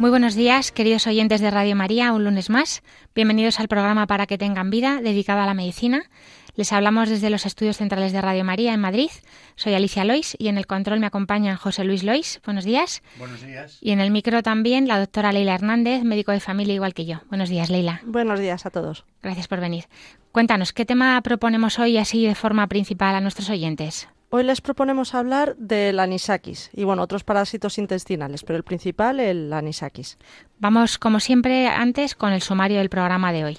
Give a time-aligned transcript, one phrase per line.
[0.00, 2.82] Muy buenos días, queridos oyentes de Radio María, un lunes más.
[3.14, 6.04] Bienvenidos al programa Para que tengan vida, dedicado a la medicina.
[6.54, 9.10] Les hablamos desde los estudios centrales de Radio María en Madrid.
[9.56, 12.40] Soy Alicia Lois y en el control me acompaña José Luis Lois.
[12.46, 13.02] Buenos días.
[13.18, 13.76] Buenos días.
[13.82, 17.20] Y en el micro también la doctora Leila Hernández, médico de familia igual que yo.
[17.28, 18.00] Buenos días, Leila.
[18.06, 19.04] Buenos días a todos.
[19.22, 19.84] Gracias por venir.
[20.32, 24.08] Cuéntanos, ¿qué tema proponemos hoy así de forma principal a nuestros oyentes?
[24.32, 29.52] Hoy les proponemos hablar del anisakis y bueno, otros parásitos intestinales, pero el principal el
[29.52, 30.18] anisakis.
[30.60, 33.58] Vamos como siempre antes con el sumario del programa de hoy.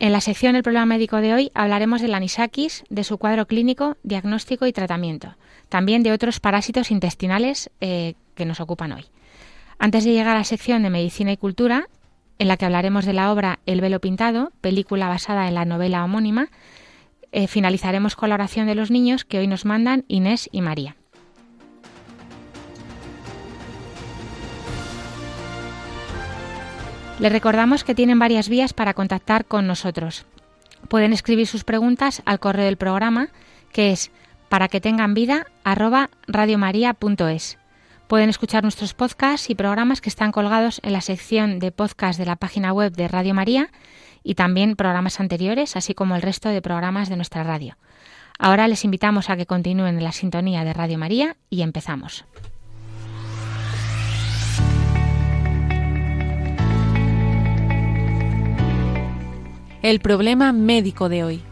[0.00, 3.96] En la sección del problema médico de hoy hablaremos del anisakis, de su cuadro clínico,
[4.02, 5.36] diagnóstico y tratamiento,
[5.68, 9.04] también de otros parásitos intestinales eh, que nos ocupan hoy.
[9.78, 11.88] Antes de llegar a la sección de medicina y cultura,
[12.38, 16.04] en la que hablaremos de la obra El velo pintado, película basada en la novela
[16.04, 16.48] homónima.
[17.32, 20.96] Eh, finalizaremos con la oración de los niños que hoy nos mandan Inés y María.
[27.18, 30.24] Les recordamos que tienen varias vías para contactar con nosotros.
[30.88, 33.28] Pueden escribir sus preguntas al correo del programa,
[33.72, 34.12] que es
[34.48, 35.46] para que tengan vida
[36.26, 37.58] radiomaria.es
[38.08, 42.24] Pueden escuchar nuestros podcasts y programas que están colgados en la sección de podcast de
[42.24, 43.68] la página web de Radio María
[44.22, 47.76] y también programas anteriores, así como el resto de programas de nuestra radio.
[48.38, 52.24] Ahora les invitamos a que continúen en la sintonía de Radio María y empezamos.
[59.82, 61.47] El problema médico de hoy.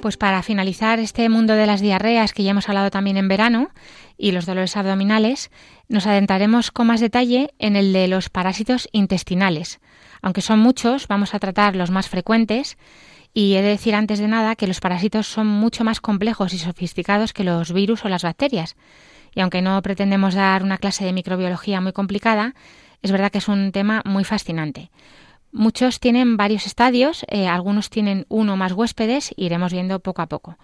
[0.00, 3.68] Pues para finalizar este mundo de las diarreas que ya hemos hablado también en verano
[4.16, 5.50] y los dolores abdominales,
[5.88, 9.78] nos adentraremos con más detalle en el de los parásitos intestinales.
[10.22, 12.78] Aunque son muchos, vamos a tratar los más frecuentes
[13.34, 16.58] y he de decir antes de nada que los parásitos son mucho más complejos y
[16.58, 18.76] sofisticados que los virus o las bacterias.
[19.34, 22.54] Y aunque no pretendemos dar una clase de microbiología muy complicada,
[23.02, 24.90] es verdad que es un tema muy fascinante.
[25.52, 30.56] Muchos tienen varios estadios, eh, algunos tienen uno más huéspedes, iremos viendo poco a poco.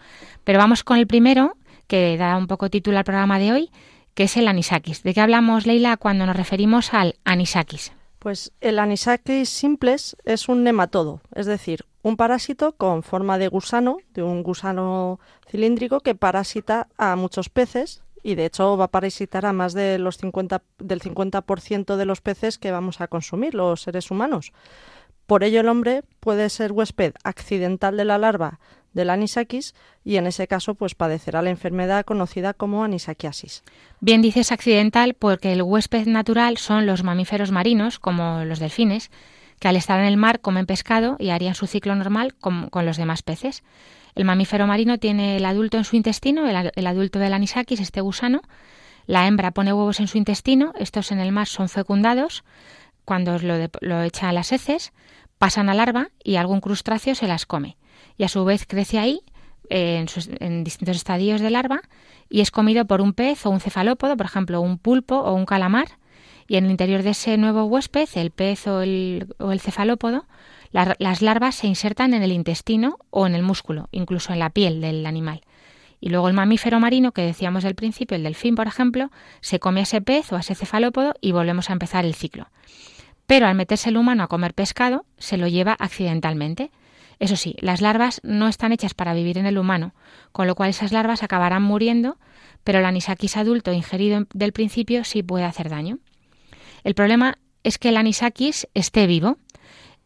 [0.45, 1.57] Pero vamos con el primero,
[1.89, 3.71] que da un poco título al programa de hoy,
[4.15, 5.03] que es el anisakis.
[5.03, 7.93] ¿De qué hablamos, Leila, cuando nos referimos al anisakis?
[8.21, 13.99] Pues el anisakis simples es un nematodo, es decir, un parásito con forma de gusano,
[14.15, 15.19] de un gusano
[15.51, 20.01] cilíndrico que parasita a muchos peces y de hecho va a parasitar a más de
[20.01, 24.53] los 50, del 50% de los peces que vamos a consumir los seres humanos.
[25.27, 28.59] Por ello el hombre puede ser huésped accidental de la larva
[28.95, 33.63] del anisakis y en ese caso pues padecerá la enfermedad conocida como anisakiasis.
[34.01, 39.13] Bien dices accidental porque el huésped natural son los mamíferos marinos como los delfines
[39.61, 42.97] que al estar en el mar comen pescado y harían su ciclo normal con los
[42.97, 43.63] demás peces.
[44.17, 48.41] El mamífero marino tiene el adulto en su intestino, el, adulto del anisakis, este gusano.
[49.07, 52.43] La hembra pone huevos en su intestino, estos en el mar son fecundados.
[53.05, 54.95] Cuando lo, lo echa a las heces,
[55.39, 57.77] pasan a larva y algún crustáceo se las come.
[58.17, 59.21] Y a su vez crece ahí,
[59.69, 60.05] eh,
[60.41, 61.83] en, distintos estadios de larva,
[62.31, 65.45] y es comido por un pez o un cefalópodo, por ejemplo, un pulpo o un
[65.45, 65.99] calamar.
[66.49, 70.25] Y en el interior de ese nuevo huésped, el pez o el cefalópodo,
[70.99, 74.81] las larvas se insertan en el intestino o en el músculo, incluso en la piel
[74.81, 75.43] del animal.
[76.01, 79.81] Y luego el mamífero marino, que decíamos al principio, el delfín, por ejemplo, se come
[79.81, 82.49] a ese pez o a ese cefalópodo y volvemos a empezar el ciclo.
[83.27, 86.71] Pero al meterse el humano a comer pescado, se lo lleva accidentalmente.
[87.19, 89.95] Eso sí, las larvas no están hechas para vivir en el humano,
[90.33, 92.19] con lo cual esas larvas acabarán muriendo,
[92.63, 95.99] pero el anisakis adulto ingerido del principio sí puede hacer daño.
[96.85, 99.39] El problema es que el anisakis esté vivo,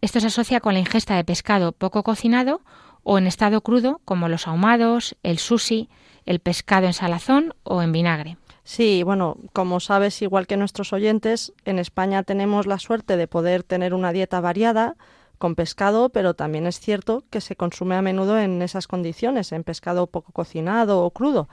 [0.00, 2.62] esto se asocia con la ingesta de pescado poco cocinado
[3.02, 5.88] o en estado crudo, como los ahumados, el sushi,
[6.26, 8.37] el pescado en salazón o en vinagre.
[8.62, 13.62] Sí, bueno, como sabes, igual que nuestros oyentes, en España tenemos la suerte de poder
[13.62, 14.97] tener una dieta variada
[15.38, 19.64] con pescado, pero también es cierto que se consume a menudo en esas condiciones, en
[19.64, 21.49] pescado poco cocinado o crudo.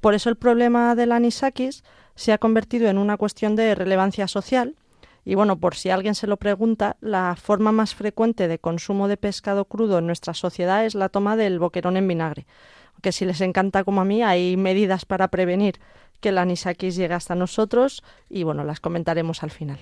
[0.00, 1.84] Por eso el problema del anisakis
[2.16, 4.74] se ha convertido en una cuestión de relevancia social
[5.24, 9.16] Y bueno, por si alguien se lo pregunta, la forma más frecuente de consumo de
[9.16, 12.46] pescado crudo en nuestra sociedad es la toma del boquerón en vinagre.
[12.94, 15.80] Aunque si les encanta como a mí, hay medidas para prevenir
[16.20, 19.78] que el anisakis llegue hasta nosotros y bueno, las comentaremos al final.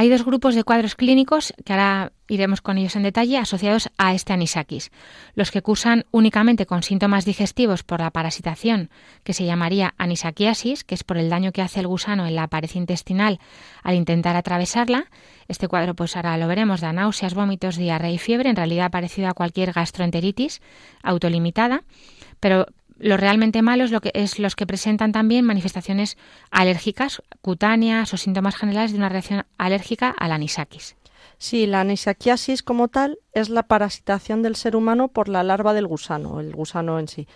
[0.00, 4.14] Hay dos grupos de cuadros clínicos, que ahora iremos con ellos en detalle, asociados a
[4.14, 4.90] este anisakis.
[5.34, 8.88] Los que cursan únicamente con síntomas digestivos por la parasitación,
[9.24, 12.48] que se llamaría anisakiasis, que es por el daño que hace el gusano en la
[12.48, 13.40] pared intestinal
[13.82, 15.04] al intentar atravesarla.
[15.48, 19.28] Este cuadro, pues ahora lo veremos, da náuseas, vómitos, diarrea y fiebre, en realidad parecido
[19.28, 20.62] a cualquier gastroenteritis
[21.02, 21.82] autolimitada.
[22.40, 22.68] Pero
[23.00, 26.16] lo realmente malo es, lo que, es los que presentan también manifestaciones
[26.50, 30.96] alérgicas, cutáneas o síntomas generales de una reacción alérgica al anisakis.
[31.38, 35.86] Sí, la anisakiasis como tal es la parasitación del ser humano por la larva del
[35.86, 37.26] gusano, el gusano en sí.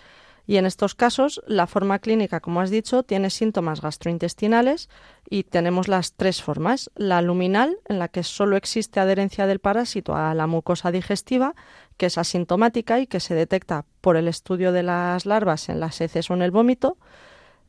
[0.47, 4.89] Y en estos casos, la forma clínica, como has dicho, tiene síntomas gastrointestinales
[5.29, 6.91] y tenemos las tres formas.
[6.95, 11.55] La luminal, en la que solo existe adherencia del parásito a la mucosa digestiva,
[11.97, 15.99] que es asintomática y que se detecta por el estudio de las larvas en las
[16.01, 16.97] heces o en el vómito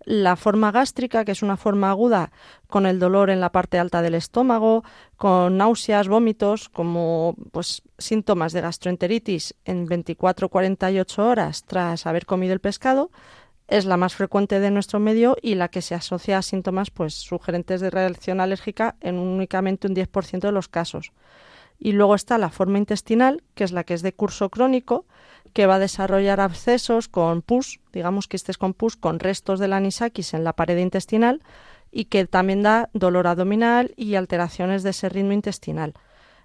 [0.06, 2.30] la forma gástrica, que es una forma aguda
[2.68, 4.84] con el dolor en la parte alta del estómago,
[5.16, 12.60] con náuseas, vómitos, como pues síntomas de gastroenteritis en 24-48 horas tras haber comido el
[12.60, 13.10] pescado,
[13.66, 17.14] es la más frecuente de nuestro medio y la que se asocia a síntomas pues
[17.14, 21.10] sugerentes de reacción alérgica en únicamente un 10% de los casos.
[21.80, 25.04] Y luego está la forma intestinal, que es la que es de curso crónico,
[25.56, 29.72] que va a desarrollar abscesos con pus, digamos que estés con pus, con restos del
[29.72, 31.40] anisakis en la pared intestinal
[31.90, 35.94] y que también da dolor abdominal y alteraciones de ese ritmo intestinal.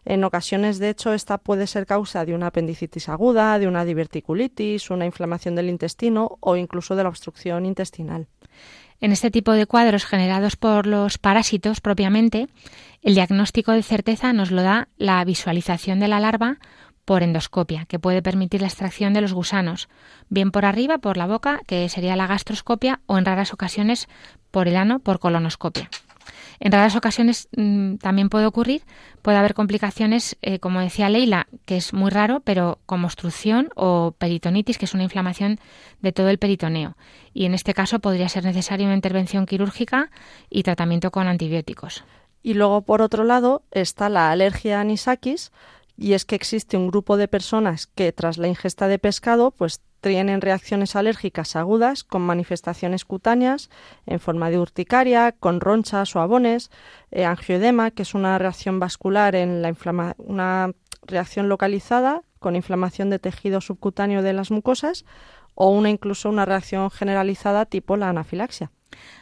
[0.06, 4.90] En ocasiones, de hecho, esta puede ser causa de una apendicitis aguda, de una diverticulitis,
[4.90, 8.28] una inflamación del intestino o incluso de la obstrucción intestinal.
[9.02, 12.48] En este tipo de cuadros generados por los parásitos propiamente,
[13.02, 16.60] el diagnóstico de certeza nos lo da la visualización de la larva
[17.06, 19.90] por endoscopia, que puede permitir la extracción de los gusanos,
[20.30, 24.08] bien por arriba, por la boca, que sería la gastroscopia, o en raras ocasiones
[24.52, 25.90] por el ano, por colonoscopia.
[26.60, 28.84] En raras ocasiones mm, también puede ocurrir,
[29.24, 34.14] puede haber complicaciones, eh, como decía Leila, que es muy raro, pero como obstrucción o
[34.16, 35.60] peritonitis, que es una inflamación
[36.02, 36.96] de todo el peritoneo.
[37.34, 40.12] Y en este caso podría ser necesaria una intervención quirúrgica
[40.52, 42.04] y tratamiento con antibióticos.
[42.44, 45.52] Y luego, por otro lado, está la alergia a anisakis,
[46.02, 49.82] y es que existe un grupo de personas que tras la ingesta de pescado pues
[50.02, 53.70] tienen reacciones alérgicas agudas con manifestaciones cutáneas
[54.08, 56.72] en forma de urticaria, con ronchas o abones,
[57.12, 59.72] eh, angioedema, que es una reacción vascular en la
[60.18, 60.72] una
[61.04, 65.06] reacción localizada con inflamación de tejido subcutáneo de las mucosas
[65.54, 68.72] o una incluso una reacción generalizada tipo la anafilaxia.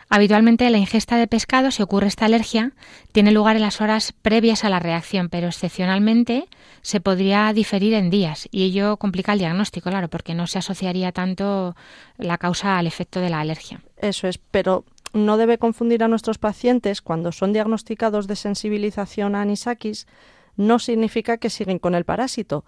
[0.10, 2.72] Habitualmente la ingesta de pescado, si ocurre esta alergia,
[3.12, 6.48] tiene lugar en las horas previas a la reacción, pero excepcionalmente
[6.82, 11.12] se podría diferir en días y ello complica el diagnóstico, claro, porque no se asociaría
[11.12, 11.76] tanto
[12.18, 13.82] la causa al efecto de la alergia.
[13.98, 14.84] Eso es, pero
[15.14, 20.08] no debe confundir a nuestros pacientes cuando son diagnosticados de sensibilización a anisakis,
[20.56, 22.66] no significa que siguen con el parásito.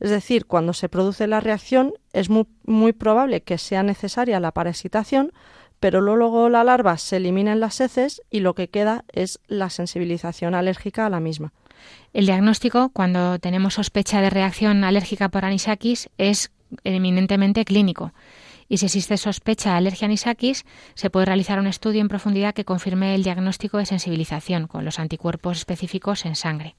[0.00, 4.52] Es decir, cuando se produce la reacción es muy, muy probable que sea necesaria la
[4.52, 5.32] parasitación,
[5.80, 9.70] pero luego la larva se elimina en las heces y lo que queda es la
[9.70, 11.52] sensibilización alérgica a la misma.
[12.12, 16.50] El diagnóstico, cuando tenemos sospecha de reacción alérgica por anisakis, es
[16.84, 18.12] eminentemente clínico.
[18.68, 22.54] Y si existe sospecha de alergia a anisakis, se puede realizar un estudio en profundidad
[22.54, 26.74] que confirme el diagnóstico de sensibilización con los anticuerpos específicos en sangre.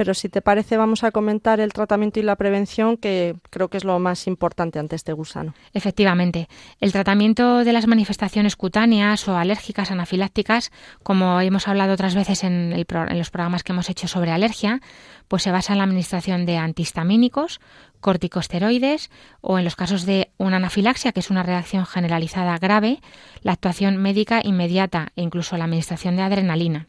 [0.00, 3.76] Pero si te parece, vamos a comentar el tratamiento y la prevención, que creo que
[3.76, 5.52] es lo más importante ante este gusano.
[5.74, 6.48] Efectivamente,
[6.80, 12.72] el tratamiento de las manifestaciones cutáneas o alérgicas anafilácticas, como hemos hablado otras veces en,
[12.72, 14.80] en los programas que hemos hecho sobre alergia,
[15.28, 17.60] pues se basa en la administración de antihistamínicos,
[18.00, 19.10] corticosteroides
[19.42, 23.02] o en los casos de una anafilaxia, que es una reacción generalizada grave,
[23.42, 26.88] la actuación médica inmediata e incluso la administración de adrenalina.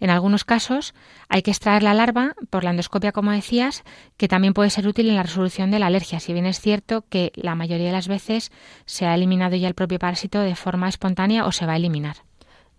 [0.00, 0.94] En algunos casos
[1.28, 3.84] hay que extraer la larva por la endoscopia, como decías,
[4.16, 7.04] que también puede ser útil en la resolución de la alergia, si bien es cierto
[7.08, 8.52] que la mayoría de las veces
[8.86, 12.16] se ha eliminado ya el propio parásito de forma espontánea o se va a eliminar.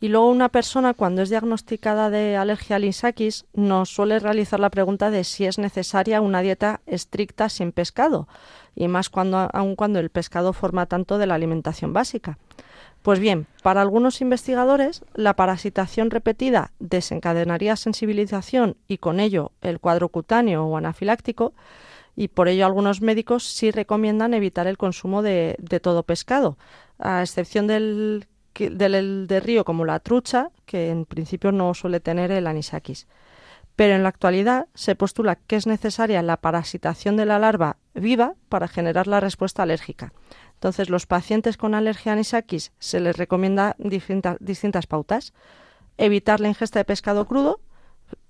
[0.02, 4.70] Y luego una persona cuando es diagnosticada de alergia al insakis nos suele realizar la
[4.70, 8.28] pregunta de si es necesaria una dieta estricta sin pescado,
[8.76, 12.38] y más cuando aun cuando el pescado forma tanto de la alimentación básica.
[13.06, 20.10] Pues bien, para algunos investigadores, la parasitación repetida desencadenaría sensibilización y con ello el cuadro
[20.10, 21.54] cutáneo o anafiláctico,
[22.16, 26.58] y por ello algunos médicos sí recomiendan evitar el consumo de, todo pescado,
[26.98, 32.32] a excepción del, del de río como la trucha, que en principio no suele tener
[32.32, 33.06] el anisakis.
[33.76, 38.34] Pero en la actualidad se postula que es necesaria la parasitación de la larva viva
[38.50, 40.12] para generar la respuesta alérgica.
[40.66, 45.32] Entonces, los pacientes con alergia a anisakis se les recomienda distintas pautas.
[45.96, 47.60] Evitar la ingesta de pescado crudo,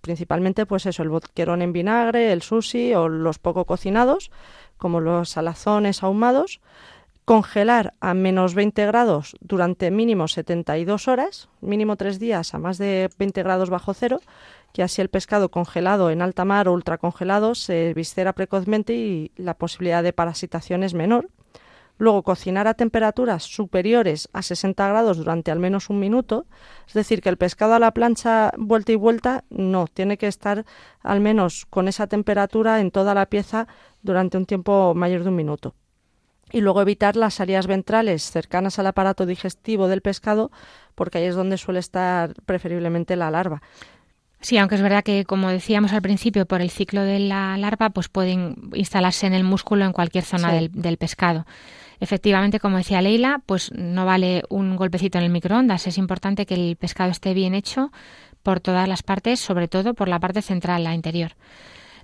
[0.01, 4.31] principalmente pues eso, el boquerón en vinagre, el sushi o los poco cocinados,
[4.75, 6.59] como los salazones ahumados,
[7.23, 13.09] congelar a menos 20 grados durante mínimo 72 horas, mínimo 3 días a más de
[13.17, 14.19] 20 grados bajo cero,
[14.73, 19.53] que así el pescado congelado en alta mar o ultracongelado se viscera precozmente y la
[19.53, 21.29] posibilidad de parasitación es menor.
[21.97, 26.45] Luego, cocinar a temperaturas superiores a 60 grados durante al menos un minuto.
[26.87, 30.65] Es decir, que el pescado a la plancha vuelta y vuelta no, tiene que estar
[31.01, 33.67] al menos con esa temperatura en toda la pieza
[34.01, 35.73] durante un tiempo mayor de un minuto.
[36.51, 40.51] Y luego evitar las áreas ventrales cercanas al aparato digestivo del pescado,
[40.95, 43.61] porque ahí es donde suele estar preferiblemente la larva.
[44.41, 47.89] Sí, aunque es verdad que, como decíamos al principio, por el ciclo de la larva,
[47.89, 51.47] pues pueden instalarse en el músculo en cualquier zona del, del, pescado.
[51.99, 55.87] Efectivamente, como decía Leila, pues no vale un golpecito en el microondas.
[55.87, 57.91] Es importante que el pescado esté bien hecho
[58.43, 61.31] por todas las partes, sobre todo por la parte central, la interior.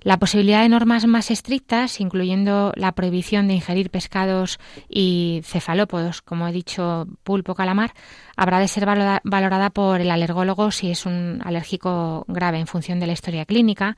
[0.02, 4.58] La posibilidad de normas más estrictas, incluyendo la prohibición de ingerir pescados
[4.88, 7.94] y cefalópodos, como he dicho, pulpo, calamar,
[8.36, 13.06] habrá de ser valorada por el alergólogo si es un alérgico grave en función de
[13.06, 13.96] la historia clínica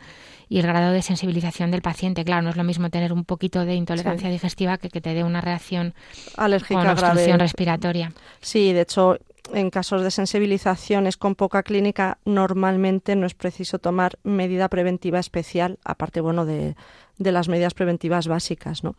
[0.49, 2.25] y el grado de sensibilización del paciente.
[2.25, 5.25] Claro, no es lo mismo tener un poquito de intolerancia digestiva que que te dé
[5.25, 5.95] una reacción
[6.37, 8.13] alérgica con obstrucción respiratoria.
[8.41, 9.19] Sí, de hecho,
[9.53, 15.79] en casos de sensibilizaciones con poca clínica, normalmente no es preciso tomar medida preventiva especial,
[15.85, 16.77] aparte bueno de,
[17.19, 18.97] de las medidas preventivas básicas, ¿no?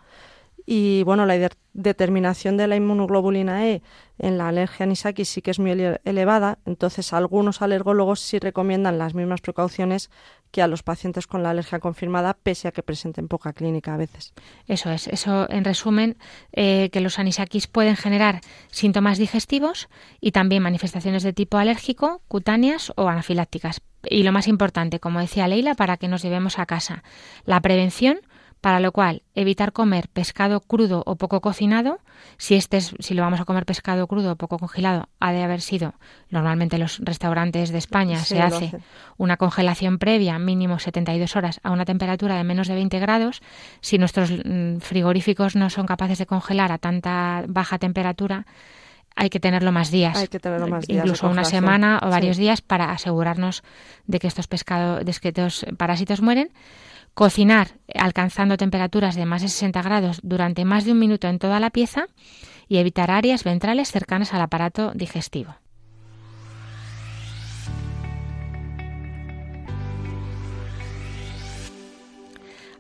[0.66, 3.82] Y bueno, la determinación de la inmunoglobulina E
[4.18, 9.14] en la alergia anisakis sí que es muy elevada, entonces algunos alergólogos sí recomiendan las
[9.14, 10.10] mismas precauciones
[10.52, 13.98] que a los pacientes con la alergia confirmada, pese a que presenten poca clínica a
[13.98, 14.34] veces.
[14.68, 16.18] Eso es, eso en resumen,
[16.54, 18.40] eh, que los anisakis pueden generar
[18.72, 19.90] síntomas digestivos
[20.22, 23.82] y también manifestaciones de tipo alérgico, cutáneas o anafilácticas.
[24.10, 27.04] Y lo más importante, como decía Leila, para que nos llevemos a casa,
[27.44, 28.20] la prevención
[28.66, 32.00] para lo cual evitar comer pescado crudo o poco cocinado,
[32.40, 35.44] si este es, si lo vamos a comer pescado crudo o poco congelado, ha de
[35.44, 35.94] haber sido
[36.32, 38.72] normalmente en los restaurantes de España se hace
[39.18, 43.44] una congelación previa, mínimo 72 horas a una temperatura de menos de 20 grados.
[43.82, 48.48] Si nuestros mm, frigoríficos no son capaces de congelar a tanta baja temperatura,
[49.16, 52.38] hay que tenerlo más días, hay que tenerlo más días incluso una semana o varios
[52.38, 53.62] días para asegurarnos
[54.08, 56.50] de que estos pescados, de que estos parásitos mueren.
[57.16, 61.62] Cocinar alcanzando temperaturas de más de 60 grados durante más de un minuto en toda
[61.62, 62.08] la pieza
[62.68, 65.56] y evitar áreas ventrales cercanas al aparato digestivo.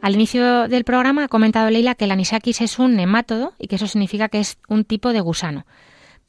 [0.01, 3.77] Al inicio del programa ha comentado Leila que el anisakis es un nemátodo y que
[3.77, 5.65] eso significa que es un tipo de gusano.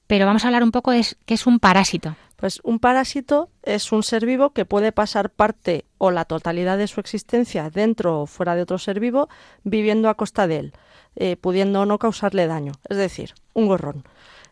[0.07, 2.15] Pero vamos a hablar un poco de qué es un parásito.
[2.37, 6.87] Pues un parásito es un ser vivo que puede pasar parte o la totalidad de
[6.87, 9.29] su existencia dentro o fuera de otro ser vivo
[9.65, 10.73] viviendo a costa de él,
[11.17, 14.05] eh, pudiendo no causarle daño, es decir, un gorrón.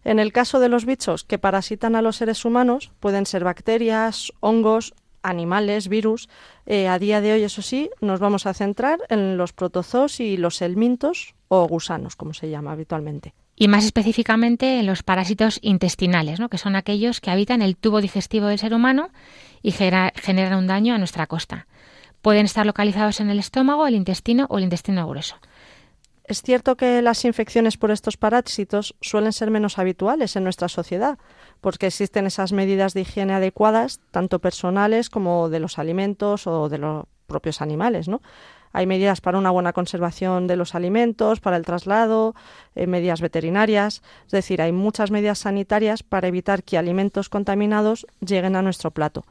[0.02, 4.32] En el caso de los bichos que parasitan a los seres humanos, pueden ser bacterias,
[4.40, 6.28] hongos, animales, virus.
[6.66, 10.36] Eh, a día de hoy, eso sí, nos vamos a centrar en los protozoos y
[10.36, 16.40] los helmintos o gusanos, como se llama habitualmente y más específicamente en los parásitos intestinales,
[16.40, 16.48] ¿no?
[16.48, 19.10] que son aquellos que habitan el tubo digestivo del ser humano
[19.62, 21.66] y generan un daño a nuestra costa.
[22.20, 25.36] Pueden estar localizados en el estómago, el intestino o el intestino grueso.
[26.24, 31.18] Es cierto que las infecciones por estos parásitos suelen ser menos habituales en nuestra sociedad,
[31.60, 36.78] porque existen esas medidas de higiene adecuadas, tanto personales como de los alimentos o de
[36.78, 38.22] los propios animales, ¿no?
[38.74, 42.34] Hay medidas para una buena conservación de los alimentos, para el traslado,
[42.74, 44.02] eh, medidas veterinarias.
[44.26, 49.24] Es decir, hay muchas medidas sanitarias para evitar que alimentos contaminados lleguen a nuestro plato.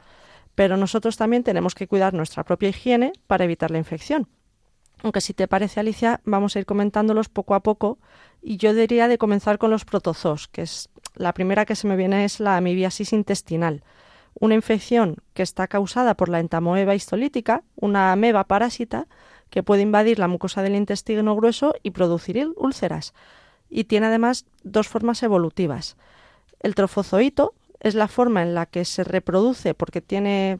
[0.54, 4.28] Pero nosotros también tenemos que cuidar nuestra propia higiene para evitar la infección.
[5.02, 7.98] Aunque si te parece, Alicia, vamos a ir comentándolos poco a poco.
[8.40, 11.96] Y yo diría de comenzar con los protozoos, que es la primera que se me
[11.96, 13.84] viene es la amibiasis intestinal
[14.38, 19.06] una infección que está causada por la entamoeba histolítica, una ameba parásita
[19.54, 23.14] que puede invadir la mucosa del intestino grueso y producir úlceras.
[23.70, 25.96] Y tiene además dos formas evolutivas.
[26.58, 30.58] El trofozoito es la forma en la que se reproduce porque tiene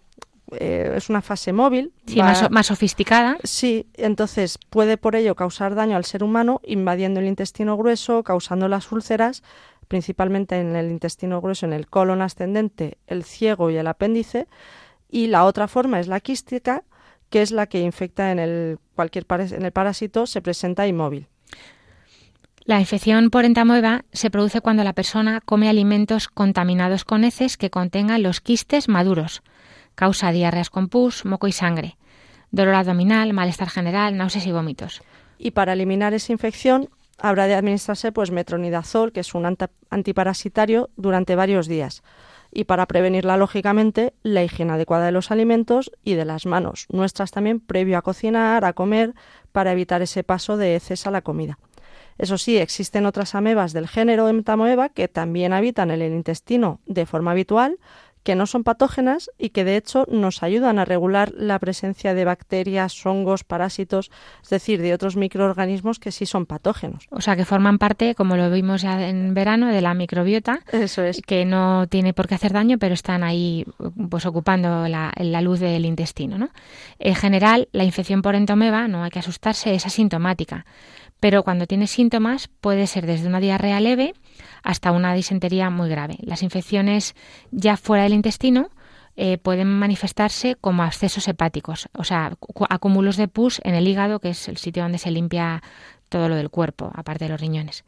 [0.53, 1.93] eh, es una fase móvil.
[2.07, 3.37] Sí, más, más, sofisticada.
[3.43, 8.69] Sí, entonces puede por ello causar daño al ser humano invadiendo el intestino grueso, causando
[8.69, 9.43] las úlceras,
[9.89, 14.47] principalmente en el intestino grueso, en el colon ascendente, el ciego y el apéndice.
[15.11, 16.85] Y la otra forma es la quística,
[17.35, 21.27] que es la que infecta en el, cualquier en el parásito, se presenta inmóvil.
[22.65, 27.71] La infección por entamoeba se produce cuando la persona come alimentos contaminados con heces que
[27.71, 29.43] contengan los quistes maduros.
[29.97, 31.97] Causa diarreas con pus, moco y sangre,
[32.53, 35.03] dolor abdominal, malestar general, náuseas y vómitos.
[35.37, 36.89] Y para eliminar esa infección
[37.19, 39.57] habrá de administrarse pues metronidazol, que es un
[39.91, 42.05] antiparasitario, durante varios días.
[42.55, 47.33] Y para prevenirla, lógicamente, la higiene adecuada de los alimentos y de las manos, nuestras
[47.33, 49.13] también previo a cocinar, a comer,
[49.51, 51.59] para evitar ese paso de heces a la comida.
[52.17, 57.07] Eso sí, existen otras amebas del género Entamoeba que también habitan en el intestino de
[57.07, 57.79] forma habitual,
[58.25, 62.25] que no son patógenas y que de hecho nos ayudan a regular la presencia de
[62.25, 64.11] bacterias, hongos, parásitos,
[64.43, 67.07] es decir, de otros microorganismos que sí son patógenos.
[67.11, 71.03] O sea, que forman parte, como lo vimos ya en verano, de la microbiota, Eso
[71.03, 71.21] es.
[71.21, 73.67] que no tiene por qué hacer daño, pero están ahí
[74.09, 76.39] pues ocupando la, la luz del intestino.
[76.39, 76.49] ¿no?
[76.99, 80.65] En general, la infección por entomeba, no hay que asustarse, es asintomática
[81.21, 84.13] pero cuando tiene síntomas puede ser desde una diarrea leve
[84.65, 86.17] hasta una disentería muy grave.
[86.23, 87.15] Las infecciones
[87.53, 88.71] ya fuera del intestino
[89.15, 92.33] eh, pueden manifestarse como abscesos hepáticos, o sea,
[92.69, 95.63] acúmulos de pus en el hígado, que es el sitio donde se limpia
[96.09, 97.85] todo lo del cuerpo, aparte de los riñones.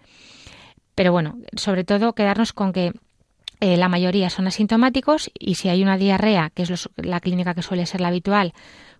[0.94, 2.92] Pero bueno, sobre todo quedarnos con que
[3.60, 7.62] eh, la mayoría son asintomáticos y si hay una diarrea, que es la clínica que
[7.62, 8.52] suele ser la habitual,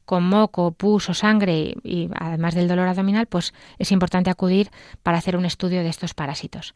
[0.06, 4.70] con moco, pus o sangre y además del dolor abdominal, pues es importante acudir
[5.02, 6.72] para hacer un estudio de estos parásitos.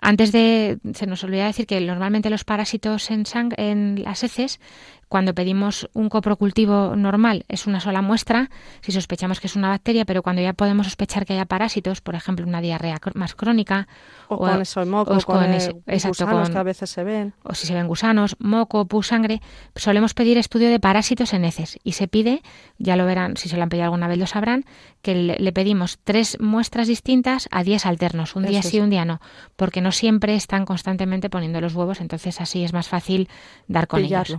[0.00, 3.24] Antes de, se nos olvida decir que normalmente los parásitos en,
[3.56, 4.60] en las heces
[5.08, 10.04] cuando pedimos un coprocultivo normal es una sola muestra, si sospechamos que es una bacteria,
[10.04, 13.86] pero cuando ya podemos sospechar que haya parásitos, por ejemplo, una diarrea más crónica,
[14.28, 15.46] o, con eso moco, con,
[15.86, 19.40] gusanos que a veces se ven, o si se ven gusanos, moco, pus, sangre,
[19.76, 22.42] solemos pedir estudio de parásitos en heces y se pide,
[22.78, 24.64] ya lo verán, si se lo han pedido alguna vez lo sabrán,
[25.02, 29.20] que le, pedimos tres muestras distintas a días alternos, un día sí, un día no,
[29.54, 33.28] porque no siempre están constantemente poniendo los huevos, entonces así es más fácil
[33.68, 34.36] dar con ellos.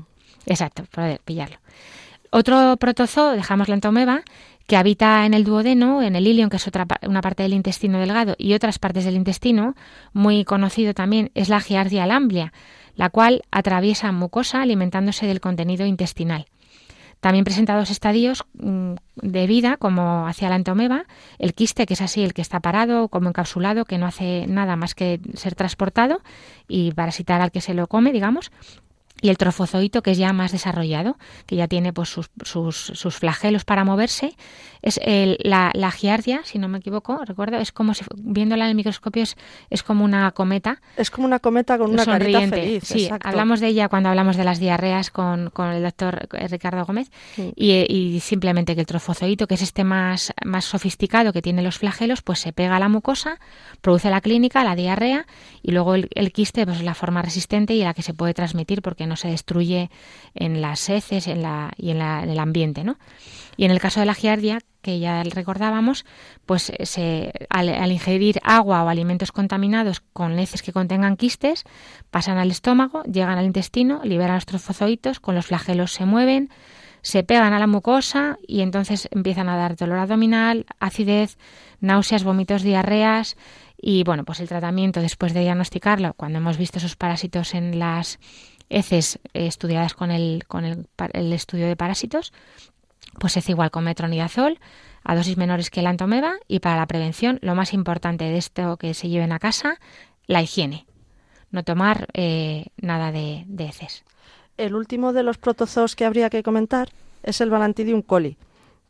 [0.48, 1.58] Exacto, poder pillarlo.
[2.32, 4.22] Otro protozoo, dejamos la entomeba,
[4.66, 8.00] que habita en el duodeno, en el ilion, que es otra, una parte del intestino
[8.00, 9.76] delgado, y otras partes del intestino,
[10.14, 12.52] muy conocido también, es la Giardia lamblia,
[12.96, 16.48] la cual atraviesa mucosa alimentándose del contenido intestinal.
[17.20, 21.06] También presenta dos estadios mm, de vida, como hacia la entomeba,
[21.40, 24.76] el quiste, que es así, el que está parado, como encapsulado, que no hace nada
[24.76, 26.22] más que ser transportado
[26.68, 28.52] y parasitar al que se lo come, digamos,
[29.22, 33.16] y el trofozoito que es ya más desarrollado, que ya tiene pues sus, sus, sus
[33.16, 34.36] flagelos para moverse,
[34.82, 38.70] es el, la, la, giardia, si no me equivoco, recuerdo, es como si viéndola en
[38.70, 39.36] el microscopio es,
[39.70, 40.82] es como una cometa.
[40.98, 42.56] Es como una cometa con una sonriente.
[42.56, 42.84] carita feliz.
[42.84, 47.12] Sí, hablamos de ella cuando hablamos de las diarreas con, con el doctor Ricardo Gómez
[47.56, 51.80] y, y, simplemente que el trofozoito, que es este más, más sofisticado que tiene los
[51.80, 53.40] flagelos, pues se pega a la mucosa,
[53.82, 55.26] produce la clínica, la diarrea
[55.64, 58.34] y luego el, el quiste pues es la forma resistente y la que se puede
[58.34, 59.90] transmitir porque no se destruye
[60.36, 62.84] en las heces en la, y en, la, el ambiente.
[62.84, 62.98] ¿no?
[63.56, 66.06] Y en el caso de la giardia, que ya recordábamos,
[66.46, 71.64] pues se, al, al, ingerir agua o alimentos contaminados con heces que contengan quistes,
[72.12, 76.50] pasan al estómago, llegan al intestino, liberan los trofozoitos, con los flagelos se mueven,
[77.02, 81.38] se pegan a la mucosa y entonces empiezan a dar dolor abdominal, acidez,
[81.80, 83.38] náuseas, vómitos, diarreas
[83.80, 88.20] y bueno, pues el tratamiento después de diagnosticarlo, cuando hemos visto esos parásitos en las
[88.70, 92.34] heces eh, estudiadas con el, con el, el, estudio de parásitos,
[93.20, 94.60] pues es igual con metronidazol
[95.04, 98.78] a dosis menores que la antomeba y para la prevención lo más importante de esto
[98.78, 99.80] que se lleven a casa,
[100.26, 100.86] la higiene,
[101.52, 104.04] no tomar eh, nada de, de, heces.
[104.58, 106.90] El último de los protozoos que habría que comentar
[107.24, 108.38] es el Balantidium coli,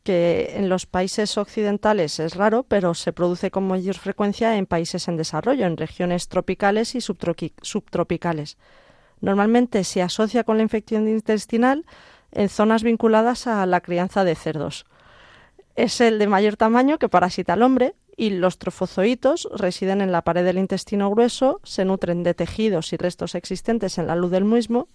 [0.03, 5.07] que en los países occidentales es raro, pero se produce con mayor frecuencia en países
[5.07, 8.57] en desarrollo, en regiones tropicales y subtropicales.
[9.21, 11.85] Normalmente se asocia con la infección intestinal
[12.31, 14.85] en zonas vinculadas a la crianza de cerdos.
[15.75, 20.23] Es el de mayor tamaño que parasita al hombre y los trofozoitos residen en la
[20.23, 24.43] pared del intestino grueso, se nutren de tejidos y restos existentes en la luz del
[24.43, 24.87] mismo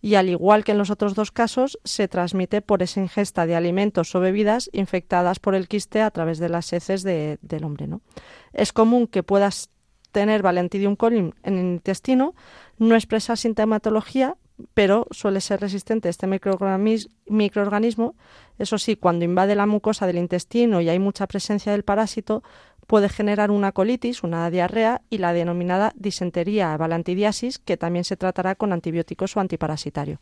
[0.00, 3.54] y al igual que en los otros dos casos, se transmite por esa ingesta de
[3.54, 7.86] alimentos o bebidas infectadas por el quiste a través de las heces de, del hombre.
[7.86, 8.00] ¿no?
[8.54, 9.69] Es común que puedas
[10.12, 12.34] tener Valentidium coli en el intestino,
[12.78, 14.36] no expresa sintomatología,
[14.74, 18.14] pero suele ser resistente este microorganismo.
[18.58, 22.42] Eso sí, cuando invade la mucosa del intestino y hay mucha presencia del parásito,
[22.90, 28.56] puede generar una colitis, una diarrea y la denominada disentería balantidiasis, que también se tratará
[28.56, 30.18] con antibióticos o antiparasitario.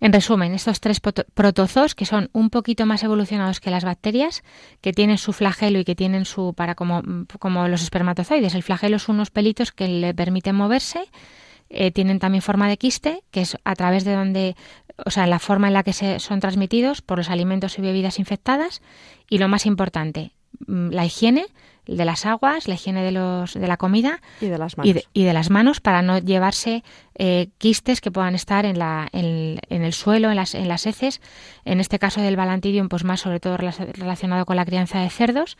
[0.00, 4.44] En resumen, estos tres protozoos, que son un poquito más evolucionados que las bacterias,
[4.82, 7.00] que tienen su flagelo y que tienen su, para como,
[7.38, 11.08] como los espermatozoides, el flagelo son unos pelitos que le permiten moverse,
[11.70, 14.56] eh, tienen también forma de quiste, que es a través de donde,
[15.06, 18.18] o sea, la forma en la que se, son transmitidos por los alimentos y bebidas
[18.18, 18.82] infectadas.
[19.30, 20.32] Y lo más importante,
[20.66, 21.46] la higiene
[21.86, 25.24] de las aguas, la higiene de, los, de la comida y de las manos, y
[25.24, 26.84] de, las manos para no llevarse
[27.16, 31.20] eh, quistes que puedan estar en, la, en, el suelo, en las, en las heces.
[31.64, 35.58] En este caso del balantidium, pues más sobre todo relacionado con la crianza de cerdos,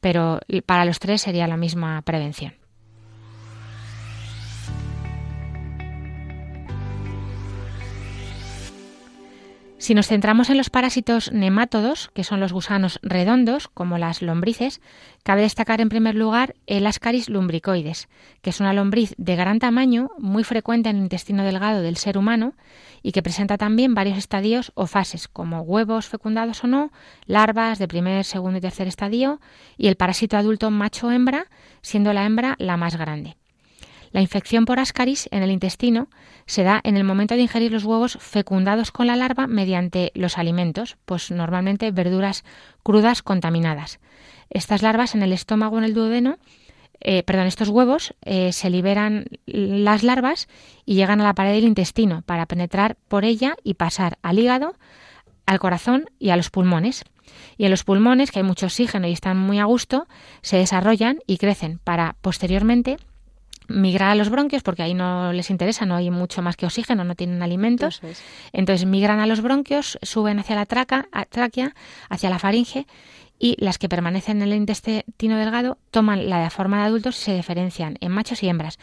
[0.00, 2.59] pero para los tres sería la misma prevención.
[9.80, 14.82] Si nos centramos en los parásitos nemátodos, que son los gusanos redondos, como las lombrices,
[15.22, 18.10] cabe destacar en primer lugar el Ascaris lumbricoides,
[18.42, 22.18] que es una lombriz de gran tamaño, muy frecuente en el intestino delgado del ser
[22.18, 22.52] humano
[23.02, 26.92] y que presenta también varios estadios o fases, como huevos fecundados o no,
[27.24, 29.40] larvas de primer, segundo y tercer estadio,
[29.78, 31.46] y el parásito adulto macho-hembra,
[31.80, 33.39] siendo la hembra la más grande.
[34.12, 36.08] La infección por ascaris en el intestino
[36.46, 40.36] se da en el momento de ingerir los huevos fecundados con la larva mediante los
[40.36, 42.44] alimentos, pues normalmente verduras
[42.82, 44.00] crudas contaminadas.
[44.50, 46.38] Estas larvas en el estómago en el duodeno
[47.00, 50.48] eh, perdón, estos huevos eh, se liberan las larvas
[50.84, 54.74] y llegan a la pared del intestino para penetrar por ella y pasar al hígado,
[55.46, 57.04] al corazón y a los pulmones.
[57.56, 60.06] Y en los pulmones, que hay mucho oxígeno y están muy a gusto,
[60.42, 62.98] se desarrollan y crecen para posteriormente
[63.70, 67.04] migrar a los bronquios porque ahí no les interesa, no hay mucho más que oxígeno,
[67.04, 68.00] no tienen alimentos.
[68.52, 71.74] Entonces migran a los bronquios, suben hacia la traca, tráquea,
[72.08, 72.86] hacia la faringe
[73.38, 77.34] y las que permanecen en el intestino delgado toman la forma de adultos y se
[77.34, 78.78] diferencian en machos y hembras,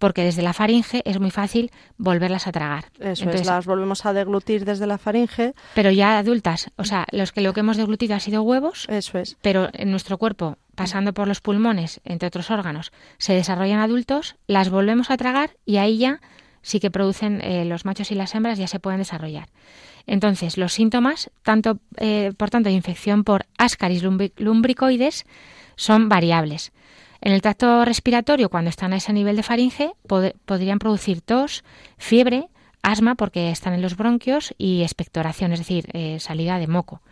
[0.00, 2.86] porque desde la faringe es muy fácil volverlas a tragar.
[2.98, 5.54] Eso es, las volvemos a deglutir desde la faringe.
[5.74, 8.86] Pero ya adultas, o sea, los que lo que hemos deglutido ha sido huevos.
[8.88, 9.36] Eso es.
[9.42, 14.70] Pero en nuestro cuerpo, pasando por los pulmones, entre otros órganos, se desarrollan adultos, las
[14.70, 16.20] volvemos a tragar y ahí ya
[16.62, 19.48] sí que producen eh, los machos y las hembras ya se pueden desarrollar.
[20.06, 25.26] Entonces, los síntomas, tanto eh, por tanto de infección por Ascaris lumbricoides,
[25.76, 26.72] son variables.
[27.20, 29.92] En el tracto respiratorio, cuando están a ese nivel de faringe,
[30.46, 31.64] podrían producir tos,
[31.98, 32.48] fiebre,
[32.82, 37.02] asma porque están en los bronquios y expectoración, es decir, eh, salida de moco.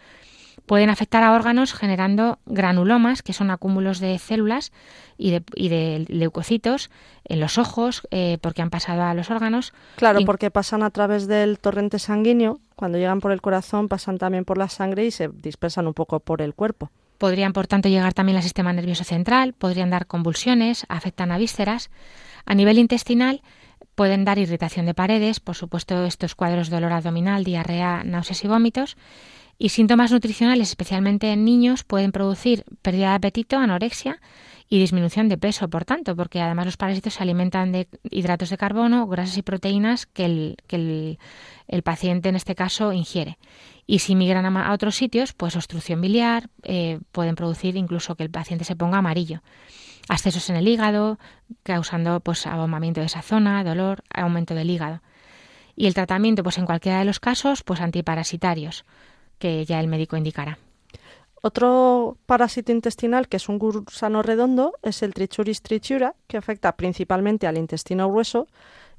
[0.66, 4.73] Pueden afectar a órganos generando granulomas, que son acúmulos de células
[5.16, 6.90] y de, leucocitos
[7.25, 9.73] en los ojos, eh, porque han pasado a los órganos.
[9.97, 12.61] Claro, porque pasan a través del torrente sanguíneo.
[12.77, 16.21] Cuando llegan por el corazón, pasan también por la sangre y se dispersan un poco
[16.21, 16.90] por el cuerpo.
[17.18, 21.90] Podrían, por tanto, llegar también al sistema nervioso central, podrían dar convulsiones, afectan a vísceras.
[22.46, 23.42] A nivel intestinal,
[23.94, 28.48] pueden dar irritación de paredes, por supuesto, estos cuadros de dolor abdominal, diarrea, náuseas y
[28.48, 28.96] vómitos.
[29.59, 34.20] Y síntomas nutricionales, especialmente en niños, pueden producir pérdida de apetito, anorexia
[34.68, 38.59] y disminución de peso, por tanto, porque además los parásitos se alimentan de hidratos de
[38.59, 41.18] carbono, grasas y proteínas que el, que
[41.66, 43.38] el, paciente en este caso ingiere.
[43.87, 48.31] Y si migran a, otros sitios, pues obstrucción biliar, eh, pueden producir incluso que el
[48.31, 49.42] paciente se ponga amarillo.
[50.11, 51.18] Accesos en el hígado,
[51.62, 55.00] causando pues abombamiento de esa zona, dolor, aumento del hígado.
[55.76, 58.85] Y el tratamiento, pues en cualquiera de los casos, pues antiparasitarios
[59.38, 60.59] que ya el médico indicará.
[61.42, 67.46] Otro parásito intestinal que es un gusano redondo es el Trichuris trichura, que afecta principalmente
[67.46, 68.48] al intestino grueso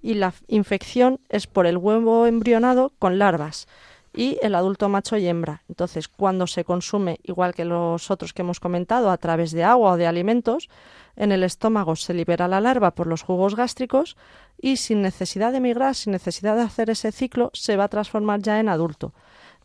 [0.02, 3.68] y la infección es por el huevo embrionado con larvas
[4.14, 5.64] y el adulto macho y hembra.
[5.68, 9.94] Entonces, cuando se consume, igual que los otros que hemos comentado, a través de agua
[9.94, 10.70] o de alimentos,
[11.16, 14.18] en el estómago se libera la larva por los jugos gástricos
[14.60, 18.42] y sin necesidad de migrar, sin necesidad de hacer ese ciclo, se va a transformar
[18.42, 19.14] ya en adulto.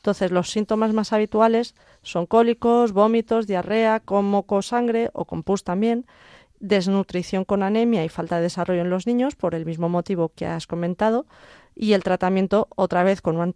[0.04, 5.64] Entonces, los síntomas más habituales son cólicos, vómitos, diarrea, con moco sangre o con pus
[5.64, 6.04] también,
[6.60, 10.44] desnutrición con anemia y falta de desarrollo en los niños, por el mismo motivo que
[10.44, 11.24] has comentado,
[11.74, 13.54] y el tratamiento otra vez con un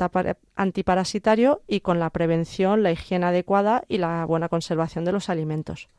[0.57, 5.91] antiparasitario y con la prevención, la higiene adecuada y la buena conservación de los alimentos.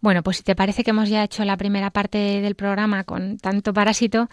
[0.00, 3.36] Bueno, pues si te parece que hemos ya hecho la primera parte del programa con
[3.36, 4.28] tanto parásito,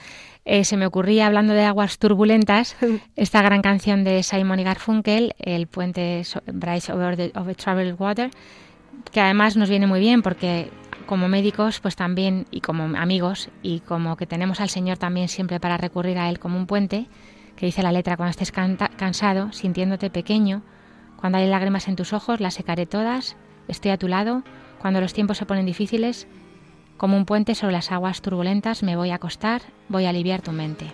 [0.45, 2.75] eh, se me ocurría, hablando de aguas turbulentas,
[3.15, 6.21] esta gran canción de Simon y Garfunkel, El puente
[6.53, 8.29] Bridge over, the, over Troubled Water,
[9.11, 10.69] que además nos viene muy bien porque
[11.07, 15.59] como médicos, pues también, y como amigos, y como que tenemos al Señor también siempre
[15.59, 17.07] para recurrir a Él como un puente,
[17.55, 20.61] que dice la letra, cuando estés cansado, sintiéndote pequeño,
[21.15, 23.35] cuando hay lágrimas en tus ojos, las secaré todas,
[23.67, 24.43] estoy a tu lado,
[24.85, 26.27] Cuando los tiempos se ponen difíciles,
[26.97, 30.51] como un puente sobre las aguas turbulentas, me voy a acostar, voy a aliviar tu
[30.51, 30.93] mente.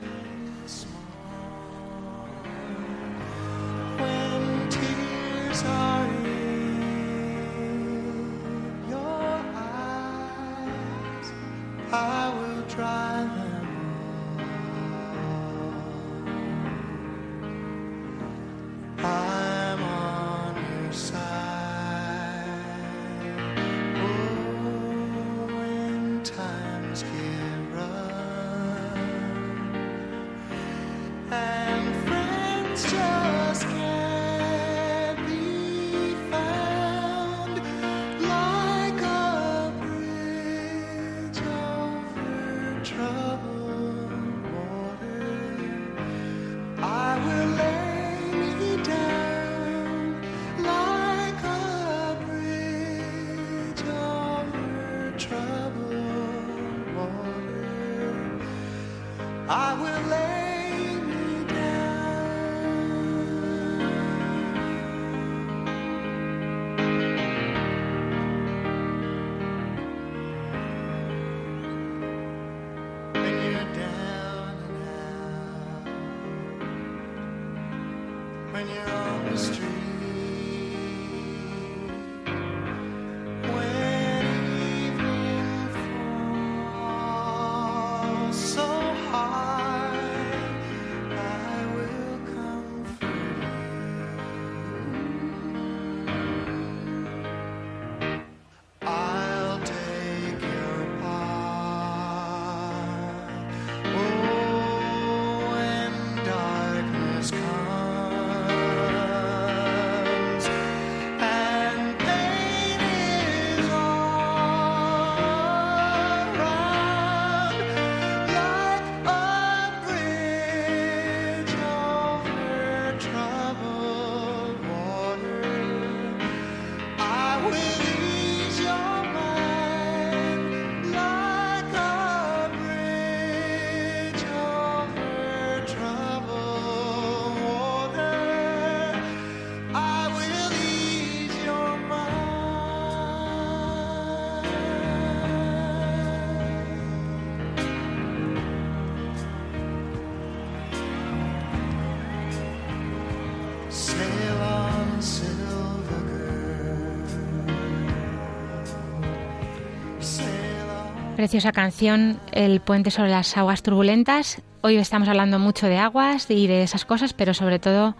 [161.22, 164.42] Preciosa canción, El puente sobre las aguas turbulentas.
[164.62, 167.96] Hoy estamos hablando mucho de aguas y de esas cosas, pero sobre todo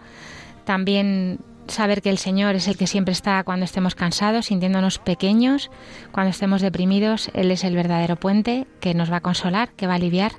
[0.64, 5.70] también saber que el Señor es el que siempre está cuando estemos cansados, sintiéndonos pequeños,
[6.10, 9.92] cuando estemos deprimidos, Él es el verdadero puente que nos va a consolar, que va
[9.92, 10.32] a aliviar.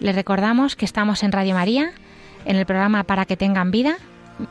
[0.00, 1.92] Les recordamos que estamos en Radio María,
[2.46, 3.98] en el programa Para que tengan vida,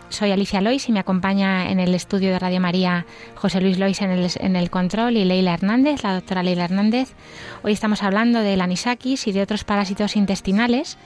[0.09, 4.01] soy Alicia Lois y me acompaña en el estudio de Radio María José Luis Lois
[4.01, 7.13] en el, control y Leila Hernández, la doctora Leila Hernández.
[7.63, 10.97] Hoy estamos hablando del anisakis y de otros parásitos intestinales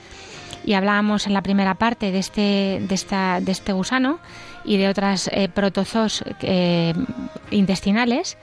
[0.64, 4.18] y hablábamos en la primera parte de este, de este gusano
[4.64, 6.94] y de otras eh, protozoos eh,
[7.50, 8.36] intestinales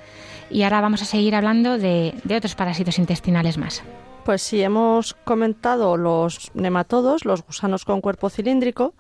[0.50, 3.84] y ahora vamos a seguir hablando de, de otros parásitos intestinales más.
[4.24, 8.94] Pues sí, hemos comentado los nematodos, los gusanos con cuerpo cilíndrico,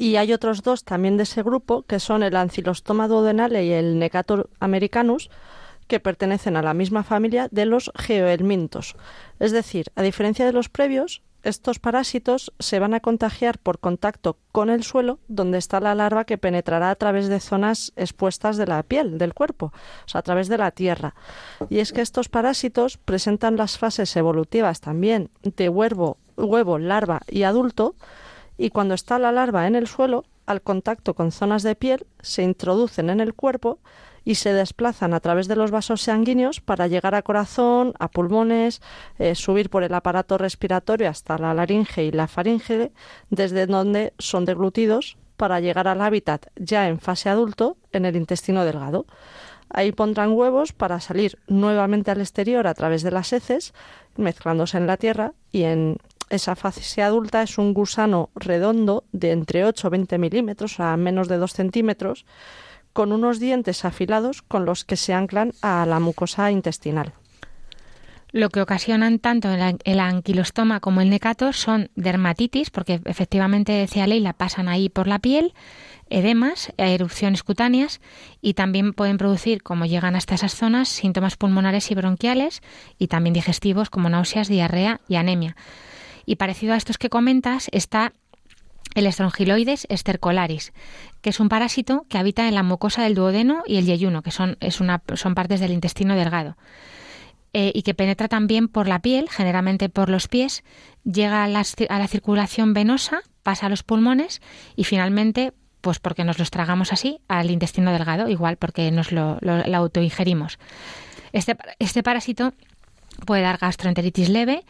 [0.00, 3.98] y hay otros dos también de ese grupo, que son el Ancylostoma duodenale y el
[3.98, 5.28] Necator americanus,
[5.88, 8.96] que pertenecen a la misma familia de los geoelmintos.
[9.40, 14.38] Es decir, a diferencia de los previos, estos parásitos se van a contagiar por contacto
[14.52, 18.66] con el suelo donde está la larva que penetrará a través de zonas expuestas de
[18.66, 19.66] la piel del cuerpo,
[20.06, 21.14] o sea, a través de la tierra.
[21.68, 27.42] Y es que estos parásitos presentan las fases evolutivas también de huevo, huevo larva y
[27.42, 27.96] adulto,
[28.60, 32.42] y cuando está la larva en el suelo, al contacto con zonas de piel, se
[32.42, 33.78] introducen en el cuerpo
[34.22, 38.82] y se desplazan a través de los vasos sanguíneos para llegar a corazón, a pulmones,
[39.18, 42.92] eh, subir por el aparato respiratorio hasta la laringe y la faringe,
[43.30, 48.66] desde donde son deglutidos para llegar al hábitat ya en fase adulto en el intestino
[48.66, 49.06] delgado.
[49.70, 53.72] Ahí pondrán huevos para salir nuevamente al exterior a través de las heces,
[54.16, 55.96] mezclándose en la tierra y en
[56.30, 61.28] esa fase adulta es un gusano redondo de entre 8 o 20 milímetros, a menos
[61.28, 62.24] de 2 centímetros,
[62.92, 67.12] con unos dientes afilados con los que se anclan a la mucosa intestinal.
[68.32, 74.06] Lo que ocasionan tanto el, el anquilostoma como el necato son dermatitis, porque efectivamente, decía
[74.06, 75.52] Leila, pasan ahí por la piel,
[76.10, 78.00] edemas, erupciones cutáneas
[78.40, 82.60] y también pueden producir, como llegan hasta esas zonas, síntomas pulmonares y bronquiales
[82.98, 85.56] y también digestivos como náuseas, diarrea y anemia.
[86.30, 88.12] Y parecido a estos que comentas está
[88.94, 90.72] el estrongiloides estercolaris,
[91.22, 94.30] que es un parásito que habita en la mucosa del duodeno y el yeyuno, que
[94.30, 96.56] son, es una, son partes del intestino delgado.
[97.52, 100.62] Eh, y que penetra también por la piel, generalmente por los pies,
[101.02, 104.40] llega a la, a la, circulación venosa, pasa a los pulmones
[104.76, 109.38] y finalmente, pues porque nos los tragamos así, al intestino delgado, igual porque nos lo,
[109.40, 110.60] lo, autoingerimos.
[111.32, 112.52] Este, este parásito
[113.26, 114.64] puede dar gastroenteritis leve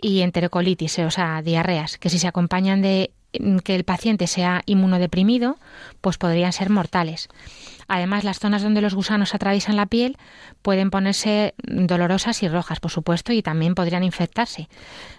[0.00, 3.12] y enterocolitis, o sea, diarreas, que si se acompañan de
[3.64, 5.56] que el paciente sea inmunodeprimido,
[6.00, 7.28] pues podrían ser mortales.
[7.92, 10.16] Además, las zonas donde los gusanos atraviesan la piel
[10.62, 14.68] pueden ponerse dolorosas y rojas, por supuesto, y también podrían infectarse.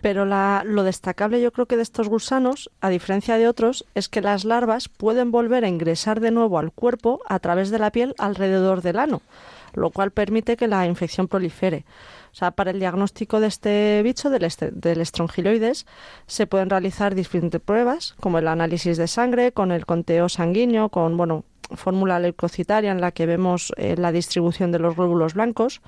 [0.02, 4.08] Pero la, lo destacable yo creo que de estos gusanos, a diferencia de otros, es
[4.08, 7.92] que las larvas pueden volver a ingresar de nuevo al cuerpo a través de la
[7.92, 9.22] piel alrededor del ano,
[9.74, 11.84] lo cual permite que la infección prolifere.
[12.32, 15.86] O sea, para el diagnóstico de este bicho, del, este, del estrongiloides,
[16.28, 21.18] se pueden realizar diferentes pruebas, como el análisis de sangre, con el conteo sanguíneo, con,
[21.18, 21.44] bueno,
[21.76, 25.82] fórmula leucocitaria en la que vemos eh, la distribución de los glóbulos blancos,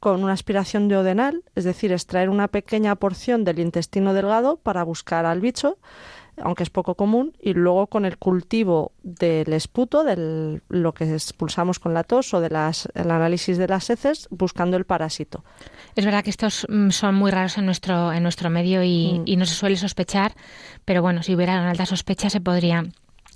[0.00, 5.26] con una aspiración duodenal, es decir, extraer una pequeña porción del intestino delgado para buscar
[5.26, 5.78] al bicho
[6.42, 11.78] aunque es poco común, y luego con el cultivo del esputo, de lo que expulsamos
[11.78, 15.44] con la tos o del análisis de las heces, buscando el parásito.
[15.94, 19.22] Es verdad que estos mm, son muy raros en nuestro, en nuestro medio y, mm.
[19.26, 20.34] y no se suele sospechar,
[20.84, 22.84] pero bueno, si hubiera una alta sospecha se podría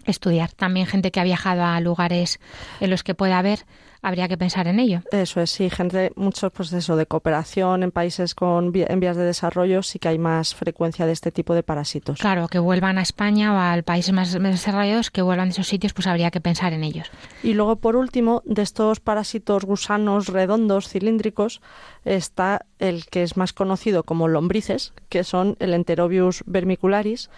[0.06, 0.52] estudiar.
[0.52, 2.40] También gente que ha viajado a lugares
[2.80, 3.60] en los que puede haber
[4.02, 5.02] habría que pensar en ello.
[5.12, 9.82] Eso es, sí, gente, muchos procesos de cooperación en países con en vías de desarrollo
[9.82, 12.18] sí que hay más frecuencia de este tipo de parásitos.
[12.18, 15.92] Claro, que vuelvan a España o a países más desarrollados, que vuelvan de esos sitios,
[15.92, 17.10] pues habría que pensar en ellos.
[17.42, 21.60] Y luego, por último, de estos parásitos gusanos redondos, cilíndricos,
[22.04, 27.30] está el que es más conocido como lombrices, que son el Enterobius vermicularis,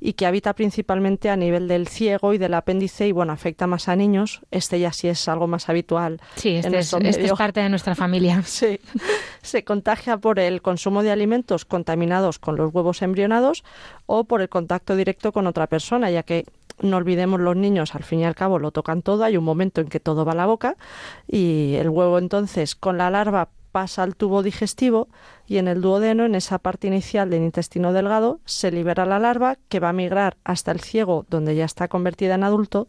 [0.00, 3.88] y que habita principalmente a nivel del ciego y del apéndice y bueno, afecta más
[3.88, 4.40] a niños.
[4.50, 6.20] Este ya sí es algo más habitual.
[6.36, 8.42] Sí, este, es, este es, parte de nuestra familia.
[8.46, 8.80] sí.
[9.42, 13.64] Se contagia por el consumo de alimentos contaminados con los huevos embrionados
[14.06, 16.44] o por el contacto directo con otra persona, ya que
[16.80, 19.80] no olvidemos los niños al fin y al cabo lo tocan todo, hay un momento
[19.80, 20.76] en que todo va a la boca
[21.26, 25.06] y el huevo entonces con la larva pasa al tubo digestivo
[25.46, 29.56] y en el duodeno, en esa parte inicial del intestino delgado, se libera la larva
[29.68, 32.88] que va a migrar hasta el ciego, donde ya está convertida en adulto,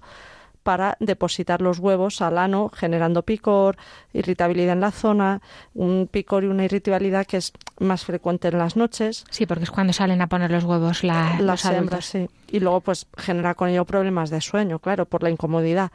[0.63, 3.77] para depositar los huevos al ano, generando picor,
[4.13, 5.41] irritabilidad en la zona,
[5.75, 9.25] un picor y una irritabilidad que es más frecuente en las noches.
[9.29, 12.27] Sí, porque es cuando salen a poner los huevos la, las hembras, sí.
[12.47, 15.91] Y luego pues genera con ello problemas de sueño, claro, por la incomodidad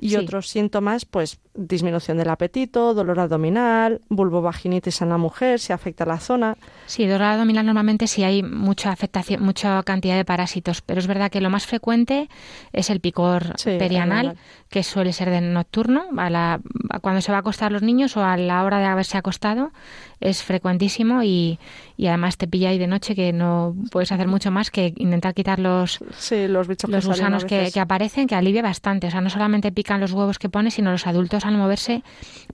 [0.00, 0.16] y sí.
[0.16, 6.18] otros síntomas, pues disminución del apetito, dolor abdominal, vulvovaginitis en la mujer, si afecta la
[6.18, 6.56] zona.
[6.86, 11.30] Sí, dolor abdominal normalmente sí hay mucha afectación, mucha cantidad de parásitos, pero es verdad
[11.30, 12.30] que lo más frecuente
[12.72, 14.38] es el picor sí, perianal,
[14.70, 18.16] que suele ser de nocturno, a la, a cuando se va a acostar los niños
[18.16, 19.70] o a la hora de haberse acostado,
[20.20, 21.58] es frecuentísimo y,
[21.96, 25.34] y además te pilla ahí de noche que no puedes hacer mucho más que intentar
[25.34, 29.06] quitar los, sí, los, bichos los gusanos que, que, aparecen, que alivia bastante.
[29.06, 32.02] O sea, no solamente pican los huevos que pones, sino los adultos al moverse,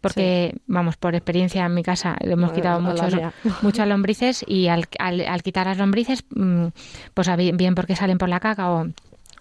[0.00, 0.60] porque, sí.
[0.66, 3.14] vamos, por experiencia en mi casa hemos quitado muchos,
[3.62, 6.66] muchas lombrices y al, al, al, quitar las lombrices, mm,
[7.14, 8.86] pues bien porque salen por la caca o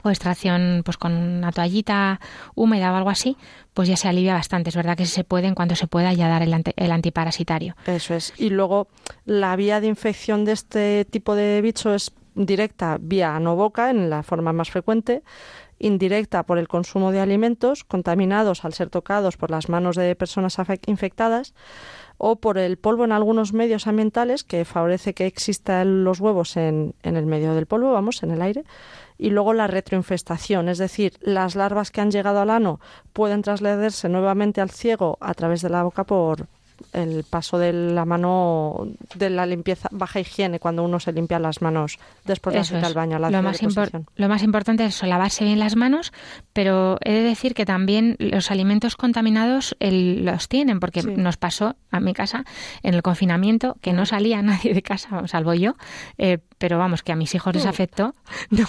[0.10, 2.20] o extracción pues con una toallita
[2.56, 3.38] húmeda o algo así,
[3.74, 4.70] pues ya se alivia bastante.
[4.70, 6.92] Es verdad que si se puede, en cuanto se pueda, ya dar el, anti, el
[6.92, 7.76] antiparasitario.
[7.86, 8.34] Eso es.
[8.38, 8.88] Y luego
[9.26, 14.24] la vía de infección de este tipo de bicho es directa vía ano-boca, en la
[14.24, 15.24] forma más frecuente,
[15.80, 20.58] indirecta por el consumo de alimentos contaminados al ser tocados por las manos de personas
[20.86, 21.54] infectadas
[22.18, 26.96] o por el polvo en algunos medios ambientales que favorece que existan los huevos en,
[27.04, 28.64] en el medio del polvo, vamos, en el aire,
[29.18, 32.80] y luego la retroinfestación, es decir, las larvas que han llegado al ano
[33.14, 36.48] pueden trasladarse nuevamente al ciego a través de la boca por,
[36.96, 41.62] el paso de la mano de la limpieza baja higiene cuando uno se limpia las
[41.62, 43.20] manos después de ir al baño.
[43.20, 43.60] La lo, más
[44.16, 46.14] lo más importante es lavarse bien las manos,
[46.54, 51.10] pero he de decir que también los alimentos contaminados el, los tienen, porque sí.
[51.16, 52.46] nos pasó a mi casa
[52.84, 55.76] en el confinamiento que no salía nadie de casa, salvo yo,
[56.18, 58.14] eh, pero vamos, que a mis hijos les afectó.
[58.50, 58.66] No,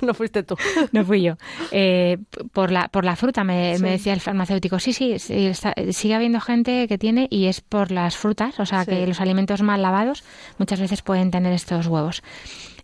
[0.00, 0.56] no fuiste tú.
[0.92, 1.36] No fui yo.
[1.70, 2.18] Eh,
[2.52, 3.82] por, la, por la fruta, me, sí.
[3.82, 7.57] me, decía el farmacéutico, sí, sí, sí está, sigue habiendo gente que tiene y es
[7.58, 10.24] es por las frutas, o sea que los alimentos mal lavados
[10.58, 12.22] muchas veces pueden tener estos huevos.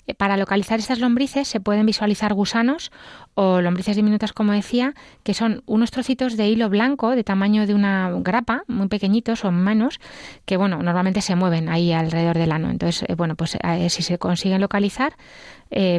[0.06, 2.92] Eh, para localizar estas lombrices se pueden visualizar gusanos
[3.34, 7.74] o lombrices diminutas, como decía, que son unos trocitos de hilo blanco de tamaño de
[7.74, 10.00] una grapa, muy pequeñitos o menos,
[10.44, 12.70] que bueno, normalmente se mueven ahí alrededor del ano.
[12.70, 15.14] Entonces, eh, bueno, pues eh, si se consiguen localizar,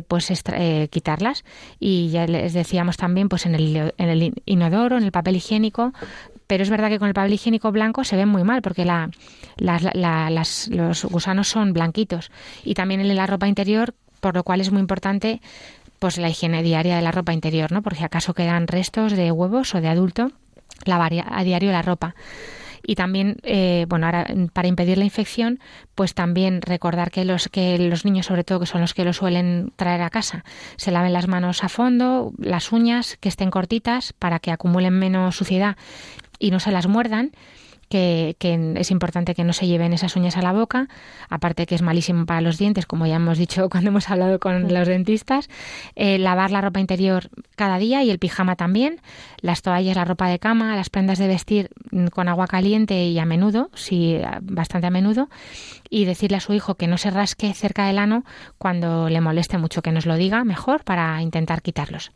[0.08, 0.32] pues
[0.90, 1.44] quitarlas.
[1.80, 5.92] Y ya les decíamos también, pues en el, en el inodoro, en el papel higiénico,
[6.48, 9.10] pero es verdad que con el papel higiénico blanco se ven muy mal porque la,
[9.58, 12.32] los gusanos son blanquitos
[12.64, 15.42] y también en la ropa interior, por lo cual es muy importante
[16.00, 17.82] pues la higiene diaria de la ropa interior, ¿no?
[17.82, 20.32] Porque acaso quedan restos de huevos o de adulto,
[20.84, 22.16] lavar a diario la ropa
[22.88, 25.60] y también eh, bueno ahora para impedir la infección
[25.96, 29.14] pues también recordar que los que los niños sobre todo que son los que lo
[29.14, 30.44] suelen traer a casa
[30.78, 35.36] se laven las manos a fondo las uñas que estén cortitas para que acumulen menos
[35.36, 35.78] suciedad
[36.40, 37.32] y no se las muerdan,
[37.90, 38.36] que,
[38.76, 40.88] es importante que no se lleven esas uñas a la boca,
[41.30, 44.74] aparte que es malísimo para los dientes, como ya hemos dicho cuando hemos hablado con
[44.74, 45.50] los dentistas,
[45.96, 49.02] eh, lavar la ropa interior cada día y el pijama también,
[49.42, 53.20] las toallas, la ropa de cama, las prendas de vestir mm, con agua caliente y
[53.20, 55.30] a menudo, sí, bastante a menudo,
[55.90, 58.24] y decirle a su hijo que no se rasque cerca del ano
[58.58, 62.12] cuando le moleste mucho, que nos lo diga mejor para intentar quitarlos.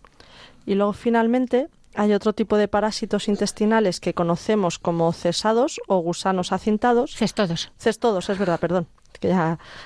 [0.66, 6.52] Y luego finalmente hay otro tipo de parásitos intestinales que conocemos como cesados o gusanos
[6.52, 7.16] acintados.
[7.16, 7.72] Cestodos.
[7.78, 8.88] Cestodos, es verdad, perdón.
[9.20, 9.36] Que,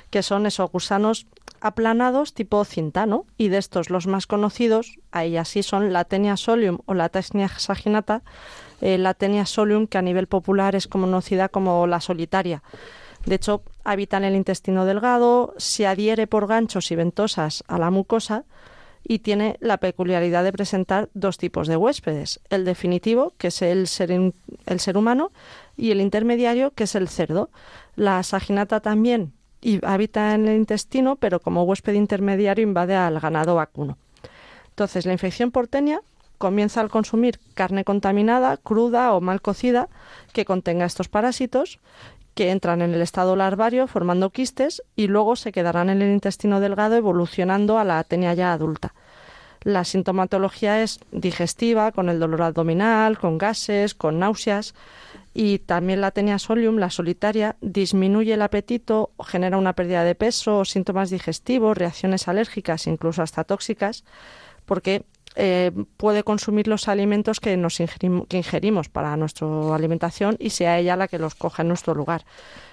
[0.10, 1.26] que son esos gusanos
[1.62, 3.26] aplanados tipo cinta, ¿no?
[3.38, 7.48] Y de estos los más conocidos, ahí así son la tenia solium o la tesnia
[7.48, 8.22] saginata,
[8.82, 12.64] eh, la tenia solium que a nivel popular es conocida como la solitaria.
[13.26, 17.90] De hecho, habita en el intestino delgado, se adhiere por ganchos y ventosas a la
[17.90, 18.44] mucosa
[19.06, 23.88] y tiene la peculiaridad de presentar dos tipos de huéspedes, el definitivo, que es el
[23.88, 24.12] ser,
[24.96, 25.32] humano,
[25.76, 27.50] y el intermediario, que es el cerdo.
[27.96, 29.34] La saginata también
[29.84, 33.98] habita en el intestino, pero como huésped intermediario invade al ganado vacuno.
[34.70, 36.02] Entonces, la infección porteña
[36.38, 39.88] comienza al consumir carne contaminada, cruda o mal cocida
[40.34, 41.80] que contenga estos parásitos
[42.36, 46.60] que entran en el estado larvario formando quistes y luego se quedarán en el intestino
[46.60, 48.94] delgado evolucionando a la atenia ya adulta.
[49.62, 54.74] La sintomatología es digestiva, con el dolor abdominal, con gases, con náuseas
[55.34, 60.66] y también la atenia solium, la solitaria, disminuye el apetito, genera una pérdida de peso,
[60.66, 64.04] síntomas digestivos, reacciones alérgicas, incluso hasta tóxicas,
[64.66, 65.06] porque
[65.36, 71.08] eh, puede consumir los alimentos que nos ingerimos, para nuestra alimentación y sea ella la
[71.08, 72.26] que los coja en nuestro lugar.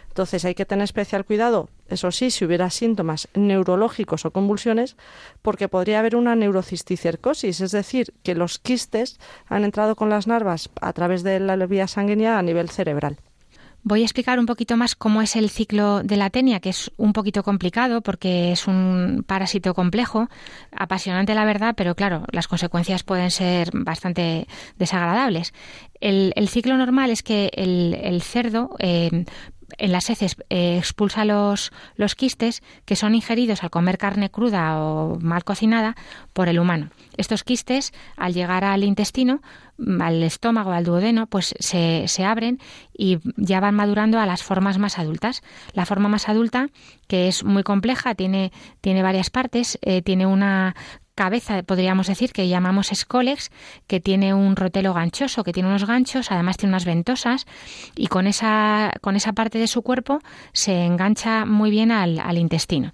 [0.08, 4.96] Entonces hay que tener especial cuidado, eso sí, si hubiera síntomas neurológicos o convulsiones,
[5.40, 10.68] porque podría haber una neurocisticercosis, es decir, que los quistes han entrado con las narvas
[10.80, 13.18] a través de la vía sanguínea a nivel cerebral.
[13.82, 16.90] Voy a explicar un poquito más cómo es el ciclo de la tenia, que es
[16.98, 20.28] un poquito complicado porque es un parásito complejo,
[20.70, 25.54] apasionante la verdad, pero claro, las consecuencias pueden ser bastante desagradables.
[26.00, 29.24] El, ciclo normal es que el, cerdo eh,
[29.78, 34.80] en las heces eh, expulsa los, los quistes que son ingeridos al comer carne cruda
[34.80, 35.96] o mal cocinada
[36.32, 36.90] por el humano.
[37.16, 39.42] Estos quistes, al llegar al intestino,
[39.78, 42.58] mm, al estómago, al duodeno, pues se, se, abren
[42.96, 45.42] y ya van madurando a las formas más adultas.
[45.74, 46.68] La forma más adulta,
[47.08, 50.74] que es muy compleja, tiene, tiene varias partes, eh, tiene una
[51.14, 53.50] cabeza, podríamos decir, que llamamos escolex,
[53.86, 57.46] que tiene un rotelo ganchoso, que tiene unos ganchos, además tiene unas ventosas,
[57.96, 60.20] y con esa, con esa parte de su cuerpo
[60.52, 62.92] se engancha muy bien al, al intestino.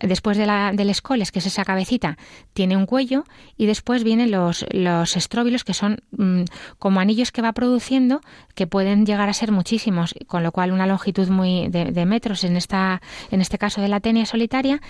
[0.00, 2.16] Después de la, del escoles, que es esa cabecita,
[2.52, 3.24] tiene un cuello
[3.56, 6.42] y después vienen los, los estróbilos, que son mm,
[6.78, 8.20] como anillos que va produciendo,
[8.54, 12.44] que pueden llegar a ser muchísimos, con lo cual una longitud muy de, de metros
[12.44, 13.00] en, esta,
[13.30, 14.80] en este caso de la tenia solitaria,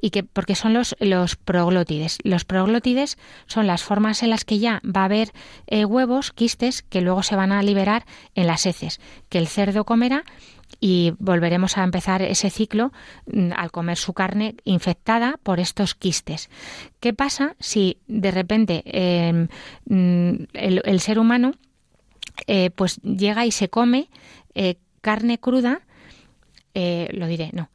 [0.00, 2.18] y que porque son los, los proglótides.
[2.22, 5.32] Los proglótides son las formas en las que ya va a haber
[5.66, 9.84] eh, huevos, quistes, que luego se van a liberar en las heces, que el cerdo
[9.84, 10.24] comerá
[10.80, 12.92] y volveremos a empezar ese ciclo
[13.26, 16.50] mm, al comer su carne infectada por estos quistes.
[17.00, 19.48] ¿Qué pasa si de repente em,
[19.86, 21.52] mm, el, ser humano
[22.46, 24.08] eh, pues llega y se come
[24.54, 25.80] eh, carne cruda?
[26.74, 27.70] lo diré, no,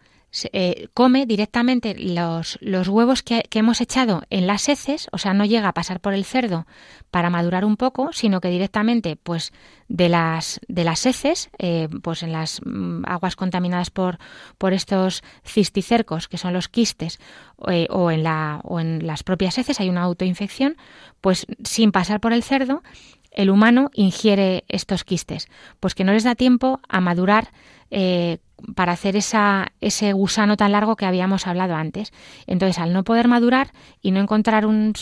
[0.53, 5.43] eh, come directamente los, los huevos que, hemos echado en las heces, o sea, no
[5.43, 6.65] llega a pasar por el cerdo
[7.11, 9.51] para madurar un poco, sino que directamente, pues,
[9.89, 14.19] de las, de las heces, eh, pues en las mm, aguas contaminadas por,
[14.57, 17.19] por estos cisticercos, que son los quistes,
[17.67, 20.77] eh, o, en la, o en las propias heces hay una autoinfección,
[21.19, 22.84] pues sin pasar por el cerdo,
[23.32, 25.47] el humano ingiere estos quistes?
[25.79, 27.51] Pues que no les da tiempo a madurar
[27.92, 28.39] eh,
[28.76, 32.12] para hacer esa, ese gusano tan largo que habíamos hablado antes.
[32.48, 33.72] Entonces, al no poder madurar
[34.02, 34.94] y no encontrar un,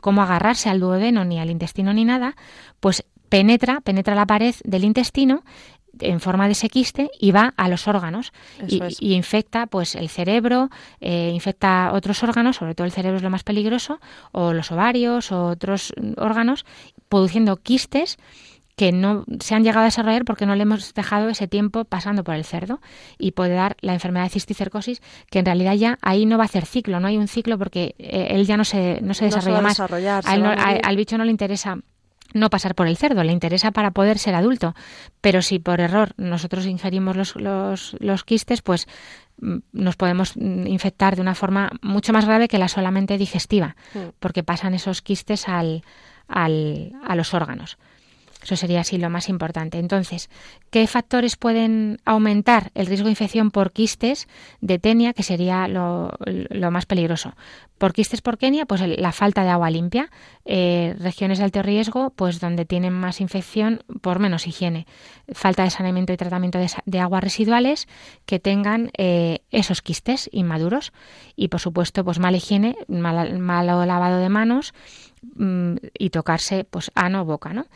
[0.00, 2.36] cómo agarrarse al duodeno ni al intestino ni nada,
[2.80, 5.44] pues penetra, penetra la pared del intestino
[5.98, 8.32] en forma de sequiste y va a los órganos
[8.66, 8.80] y,
[9.14, 10.70] infecta pues el cerebro,
[11.00, 14.00] eh, infecta otros órganos, sobre todo el cerebro es lo más peligroso,
[14.32, 16.64] o los ovarios o otros órganos,
[17.08, 18.18] produciendo quistes
[18.80, 22.24] que no se han llegado a desarrollar porque no le hemos dejado ese tiempo pasando
[22.24, 22.80] por el cerdo
[23.18, 26.46] y puede dar la enfermedad de cisticercosis que en realidad ya ahí no va a
[26.46, 29.60] hacer ciclo, no hay un ciclo porque eh, él ya no se, no se desarrolla
[29.60, 29.78] más.
[29.78, 31.76] al bicho no le interesa
[32.32, 34.74] no pasar por el cerdo, le interesa para poder ser adulto.
[35.20, 38.88] Pero si por error nosotros ingerimos los, los, los quistes, pues
[39.42, 43.98] mm, nos podemos infectar de una forma mucho más grave que la solamente digestiva, mm.
[44.20, 45.82] porque pasan esos quistes al,
[46.28, 47.76] al, a los órganos.
[48.42, 49.78] Eso sería así lo más importante.
[49.78, 50.30] Entonces,
[50.70, 54.28] ¿qué factores pueden aumentar el riesgo de infección por quistes
[54.60, 56.10] de tenia, que sería lo,
[56.70, 57.34] más peligroso?
[57.76, 60.10] Por quistes por Kenia, pues la falta de agua limpia.
[60.44, 64.86] Eh, regiones de alto riesgo, pues donde tienen más infección por menos higiene.
[65.32, 67.88] Falta de saneamiento y tratamiento de, aguas residuales
[68.26, 70.92] que tengan eh, esos quistes inmaduros.
[71.36, 74.74] Y por supuesto, pues mala higiene, mal, malo lavado de manos
[75.22, 77.66] Mm, y tocarse pues ano o boca, ¿no?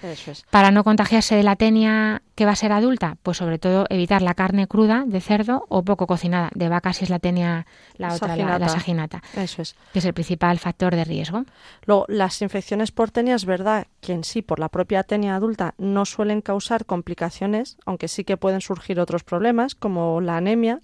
[0.51, 4.22] Para no contagiarse de la tenia que va a ser adulta, pues sobre todo evitar
[4.22, 7.66] la carne cruda de cerdo o poco cocinada, de vaca si es la tenia
[7.99, 9.22] la otra, la, saginata.
[9.36, 9.76] Eso es.
[9.92, 11.45] Que es el principal factor de riesgo.
[11.84, 15.74] Luego, las infecciones por tenia es verdad que en sí, por la propia tenia adulta,
[15.76, 20.80] no suelen causar complicaciones, aunque sí que pueden surgir otros problemas, como la anemia,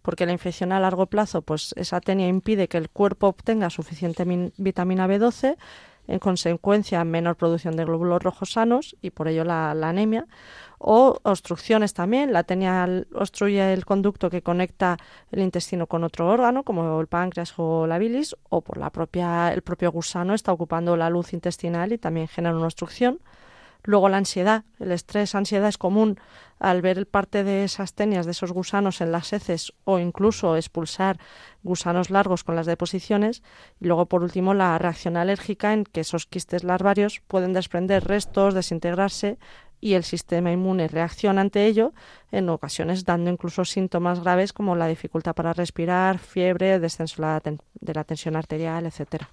[0.00, 4.24] porque la infección a largo plazo, pues esa tenia impide que el cuerpo obtenga suficiente
[4.58, 5.56] vitamina B12
[6.06, 10.26] en consecuencia menor producción de glóbulos rojos sanos y por ello la, anemia.
[10.78, 12.32] O obstrucciones también.
[12.32, 14.98] La tenia obstruye el conducto que conecta
[15.32, 19.52] el intestino con otro órgano como el páncreas o la bilis o por la propia
[19.54, 23.20] el propio gusano está ocupando la luz intestinal y también genera una obstrucción
[23.84, 26.18] Luego la ansiedad, el estrés, ansiedad es común
[26.58, 31.18] al ver parte de esas tenias, de esos gusanos en las heces o incluso expulsar
[31.62, 33.42] gusanos largos con las deposiciones.
[33.80, 38.54] Y luego, por último, la reacción alérgica en que esos quistes larvarios pueden desprender restos,
[38.54, 39.38] desintegrarse
[39.82, 41.92] y el sistema inmune reacciona ante ello,
[42.32, 48.04] en ocasiones dando incluso síntomas graves como la dificultad para respirar, fiebre, descenso de la
[48.04, 49.28] tensión arterial, etcétera.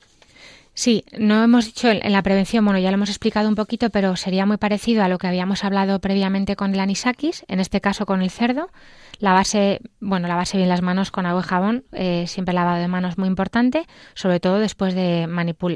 [0.82, 4.16] Sí, no hemos dicho en la prevención, bueno, ya lo hemos explicado un poquito, pero
[4.16, 8.08] sería muy parecido a lo que habíamos hablado previamente con el anisakis, en este caso
[8.08, 8.72] con el cerdo.
[9.20, 12.82] La base, bueno, la base bien las manos con agua y jabón, eh, siempre lavado
[12.82, 15.28] de manos muy importante, sobre todo después de,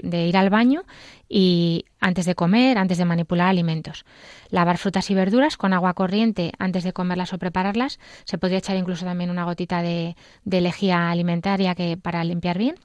[0.01, 0.85] de ir al baño
[1.29, 4.05] y antes de comer, antes de manipular alimentos.
[4.49, 7.99] Lavar frutas y verduras con agua corriente antes de comerlas o prepararlas.
[8.23, 12.77] Se podría echar incluso también una gotita de, de lejía alimentaria que para limpiar bien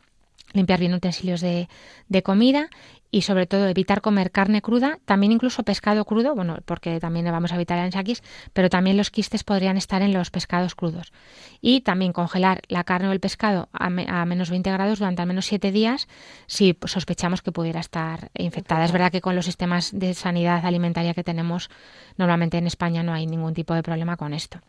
[0.53, 1.69] limpiar bien utensilios de,
[2.09, 2.69] de, comida
[3.11, 7.53] y sobre todo evitar comer carne cruda, también incluso pescado crudo, bueno, porque también vamos
[7.53, 8.23] a evitar el anchaquis,
[8.53, 11.13] pero también los quistes podrían estar en los pescados crudos.
[11.61, 15.47] Y también congelar la carne o el pescado a, menos 20 grados durante al menos
[15.47, 16.09] 7 días
[16.47, 18.85] si sospechamos que pudiera estar infectada.
[18.85, 21.69] Es verdad que con los sistemas de sanidad alimentaria que tenemos
[22.17, 24.61] normalmente en España no hay ningún tipo de problema con esto.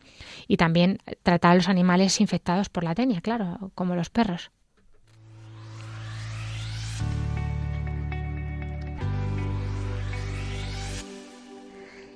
[0.48, 4.50] Y también tratar a los animales infectados por la tenia, claro, como los perros.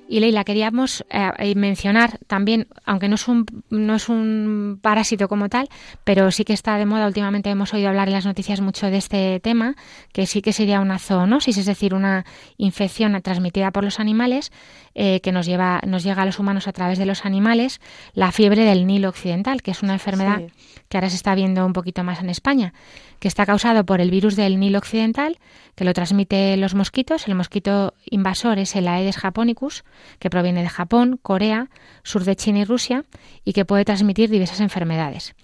[0.09, 5.49] Y Leila, queríamos eh, mencionar también, aunque no es, un, no es un parásito como
[5.49, 5.67] tal,
[6.03, 8.97] pero sí que está de moda, últimamente hemos oído hablar en las noticias mucho de
[8.97, 9.75] este tema,
[10.13, 12.25] que sí que sería una zoonosis, es decir, una
[12.57, 14.51] infección transmitida por los animales
[14.95, 17.81] eh, que nos, lleva, nos llega a los humanos a través de los animales,
[18.13, 20.41] la fiebre del Nilo Occidental, que es una enfermedad
[20.89, 22.73] que ahora se está viendo un poquito más en España,
[23.19, 25.39] que está causado por el virus del Nilo Occidental,
[25.75, 27.27] que lo transmite los mosquitos.
[27.27, 29.83] El mosquito invasor es el Aedes japonicus,
[30.19, 31.69] que proviene de Japón, Corea,
[32.03, 33.05] sur de China y Rusia,
[33.43, 35.35] y que puede transmitir diversas enfermedades.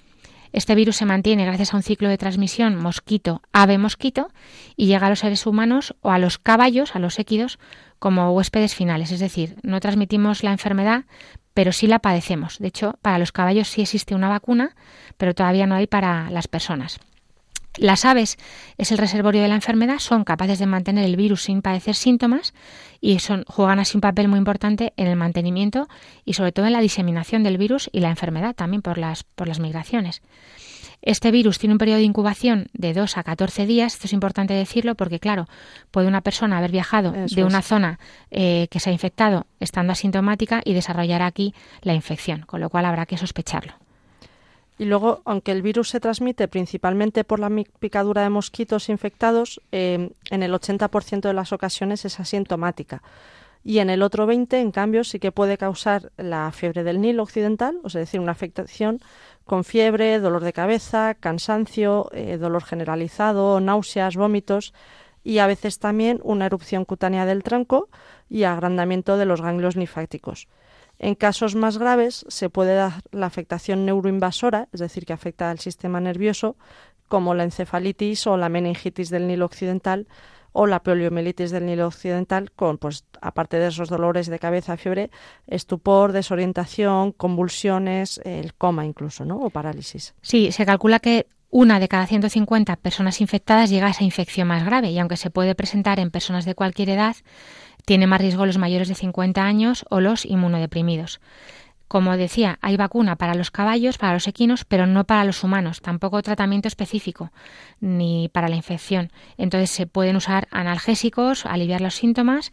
[0.54, 4.30] Este virus se mantiene gracias a un ciclo de transmisión mosquito-ave-mosquito
[4.76, 7.58] y llega a los seres humanos o a los caballos, a los équidos,
[7.98, 9.12] como huéspedes finales.
[9.12, 11.06] Es decir, no transmitimos la enfermedad,
[11.56, 12.60] pero sí la padecemos.
[12.60, 14.76] De hecho, para los caballos sí existe una vacuna,
[15.18, 17.00] pero todavía no hay para las personas.
[17.78, 18.38] Las aves
[18.78, 22.54] es el reservorio de la enfermedad, son capaces de mantener el virus sin padecer síntomas
[23.02, 25.88] y son, juegan así un papel muy importante en el mantenimiento
[26.24, 29.48] y sobre todo en la diseminación del virus y la enfermedad también por las, por
[29.48, 30.22] las migraciones.
[31.02, 33.96] Este virus tiene un periodo de incubación de 2 a 14 días.
[33.96, 35.50] Esto es importante decirlo porque, claro,
[35.92, 38.00] puede una persona haber viajado de una zona
[38.32, 42.86] eh, que se ha infectado estando asintomática y desarrollar aquí la infección, con lo cual
[42.86, 43.83] habrá que sospecharlo.
[44.78, 50.12] Y luego, aunque el virus se transmite principalmente por la picadura de mosquitos infectados, eh,
[50.32, 53.04] en el 80% de las ocasiones es asintomática.
[53.64, 57.24] Y en el otro 20, en cambio, sí que puede causar la fiebre del Nilo
[57.24, 59.00] occidental, o sea, decir, una afectación
[59.46, 64.74] con fiebre, dolor de cabeza, cansancio, eh, dolor generalizado, náuseas, vómitos
[65.24, 67.90] y a veces también una erupción cutánea del tronco
[68.30, 70.48] y agrandamiento de los ganglios linfáticos.
[71.04, 75.60] En casos más graves se puede dar la afectación neuroinvasora, es decir, que afecta al
[75.60, 76.56] sistema nervioso,
[77.10, 80.08] como la encefalitis o la meningitis del Nilo occidental,
[80.54, 85.12] o la poliomielitis del Nilo Occidental con, pues, aparte de esos dolores de cabeza, fiebre,
[85.46, 89.40] estupor, desorientación, convulsiones, el coma incluso, ¿no?
[89.40, 90.16] O parálisis.
[90.22, 94.64] Sí, se calcula que una de cada 150 personas infectadas llega a esa infección más
[94.64, 97.16] grave y aunque se puede presentar en personas de cualquier edad,
[97.86, 101.20] tiene más riesgo los mayores de 50 años o los inmunodeprimidos.
[101.94, 105.80] Como decía, hay vacuna para los caballos, para los equinos, pero no para los humanos,
[105.80, 107.32] tampoco tratamiento específico,
[107.82, 109.12] ni para la infección.
[109.38, 112.52] Entonces se pueden usar analgésicos, aliviar los síntomas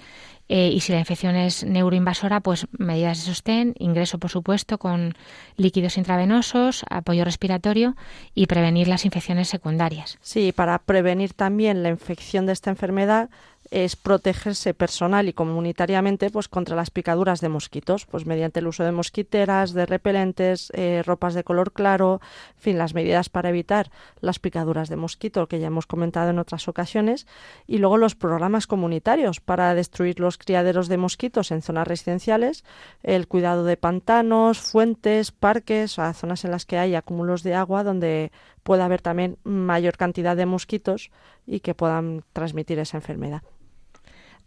[0.53, 5.15] eh, y si la infección es neuroinvasora, pues medidas de sostén, ingreso por supuesto con
[5.57, 7.97] líquidos intravenosos, apoyo respiratorio
[8.35, 10.19] y prevenir las infecciones secundarias.
[10.21, 13.31] Sí, para prevenir también la infección de esta enfermedad
[13.71, 18.85] es protegerse personal y comunitariamente pues contra las picaduras de mosquitos, pues mediante el uso
[18.85, 22.21] de mosquiteras, de repelentes, eh, ropas de color claro,
[22.57, 23.91] en fin, las medidas para evitar
[24.21, 27.27] las picaduras de mosquito que ya hemos comentado en otras ocasiones,
[27.67, 32.65] y luego los programas comunitarios para destruir los criaderos de mosquitos en zonas residenciales,
[33.03, 37.85] el cuidado de pantanos, fuentes, parques, o zonas en las que hay acúmulos de agua
[37.85, 41.11] donde pueda haber también mayor cantidad de mosquitos
[41.47, 43.43] y que puedan transmitir esa enfermedad.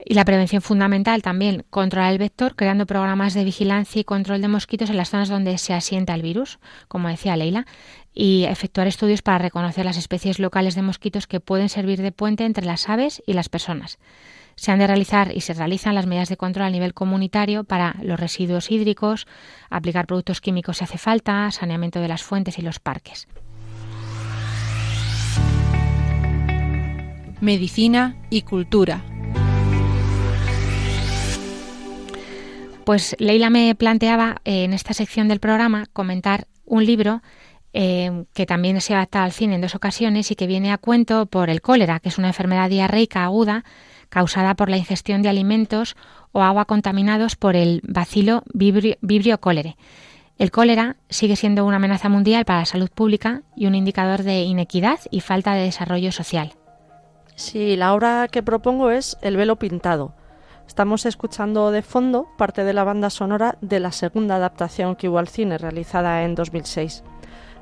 [0.05, 4.49] Y la prevención fundamental también, controlar el vector creando programas de vigilancia y control de
[4.49, 7.65] mosquitos en las zonas donde se asienta el virus, como decía Leila,
[8.13, 12.43] y efectuar estudios para reconocer las especies locales de mosquitos que pueden servir de puente
[12.43, 13.97] entre las aves y las personas.
[14.55, 17.95] Se han de realizar y se realizan las medidas de control a nivel comunitario para
[18.03, 19.25] los residuos hídricos,
[19.69, 23.27] aplicar productos químicos si hace falta, saneamiento de las fuentes y los parques.
[27.41, 29.03] Medicina y cultura.
[32.85, 37.21] Pues Leila me planteaba eh, en esta sección del programa comentar un libro
[37.71, 40.77] eh, que también se ha adaptado al cine en dos ocasiones y que viene a
[40.77, 43.63] cuento por el cólera, que es una enfermedad diarreica aguda
[44.09, 45.95] causada por la ingestión de alimentos
[46.33, 49.75] o agua contaminados por el bacilo vibrio, cólere.
[50.37, 54.43] El cólera sigue siendo una amenaza mundial para la salud pública y un indicador de
[54.43, 56.53] inequidad y falta de desarrollo social.
[57.35, 60.13] Sí, la obra que propongo es El velo pintado,
[60.67, 65.19] Estamos escuchando de fondo parte de la banda sonora de la segunda adaptación que hubo
[65.19, 67.03] al cine, realizada en 2006.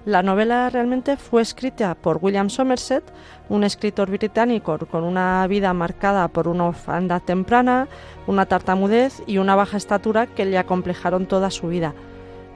[0.05, 3.03] La novela realmente fue escrita por William Somerset,
[3.49, 7.87] un escritor británico con una vida marcada por una orfandad temprana,
[8.27, 11.93] una tartamudez y una baja estatura que le acomplejaron toda su vida.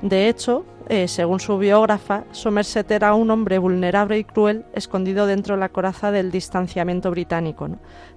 [0.01, 5.55] De hecho, eh, según su biógrafa, Somerset era un hombre vulnerable y cruel escondido dentro
[5.55, 7.69] de la coraza del distanciamiento británico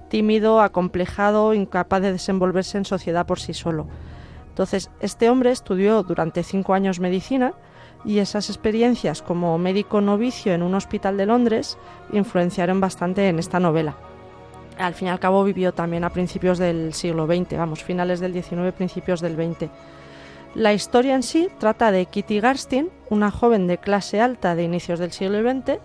[0.08, 3.86] tímido, acomplejado, incapaz de desenvolverse en sociedad por sí solo.
[4.48, 7.54] Entonces, este hombre estudió durante cinco años medicina
[8.04, 11.78] y esas experiencias como médico novicio en un hospital de Londres
[12.12, 13.96] influenciaron bastante en esta novela.
[14.78, 18.32] Al fin y al cabo vivió también a principios del siglo XX, vamos, finales del
[18.32, 19.70] XIX, principios del XX.
[20.54, 24.98] La historia en sí trata de Kitty Garstin, una joven de clase alta de inicios
[24.98, 25.78] del siglo XX,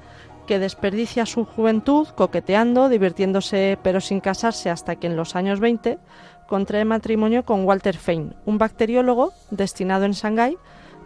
[0.45, 5.99] que desperdicia su juventud coqueteando, divirtiéndose pero sin casarse hasta que en los años 20
[6.47, 10.57] contrae matrimonio con Walter Fein, un bacteriólogo destinado en Shanghái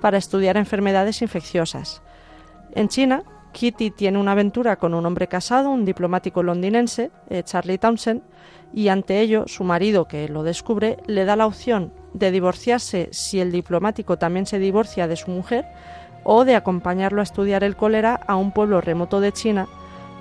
[0.02, 2.02] para estudiar enfermedades infecciosas.
[2.74, 3.24] En China,
[3.54, 8.22] Kitty tiene una aventura con un hombre casado, un diplomático londinense, eh, Charlie Townsend,
[8.74, 13.40] y ante ello su marido, que lo descubre, le da la opción de divorciarse si
[13.40, 15.66] el diplomático también se divorcia de su mujer
[16.30, 19.68] o de acompañarlo a estudiar el cólera a un pueblo remoto de China.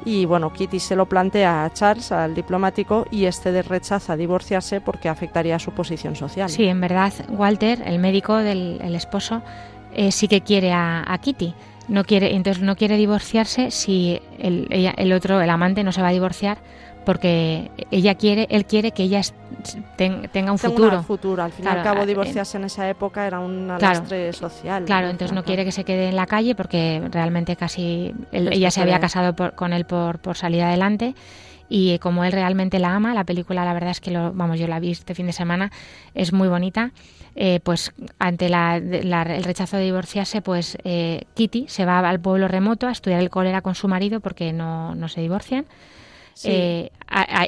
[0.05, 5.09] Y bueno, Kitty se lo plantea a Charles, al diplomático, y este rechaza divorciarse porque
[5.09, 6.49] afectaría a su posición social.
[6.49, 9.43] Sí, en verdad, Walter, el médico del esposo,
[9.93, 11.55] eh, sí que quiere a, Kitty.
[11.89, 16.09] No quiere, entonces no quiere divorciarse si el, el otro, el amante, no se va
[16.09, 16.59] a divorciar
[17.07, 19.21] porque ella quiere, él quiere que ella
[19.97, 21.03] tenga un futuro.
[21.05, 21.43] futuro.
[21.45, 24.85] Al fin y al cabo, divorciarse en esa época era un lastre social.
[24.85, 28.83] Claro, entonces no quiere que se quede en la calle porque realmente casi ella se
[28.83, 31.15] había casado con él por, por salir adelante
[31.69, 34.67] y como él realmente la ama, la película la verdad es que lo, vamos, yo
[34.67, 35.71] la vi este fin de semana,
[36.15, 36.91] es muy bonita.
[37.39, 42.89] Eh, pues ante el rechazo de divorciarse, pues eh, Kitty se va al pueblo remoto
[42.89, 45.67] a estudiar el cólera con su marido porque no, no se divorcian.
[46.45, 46.91] Eh,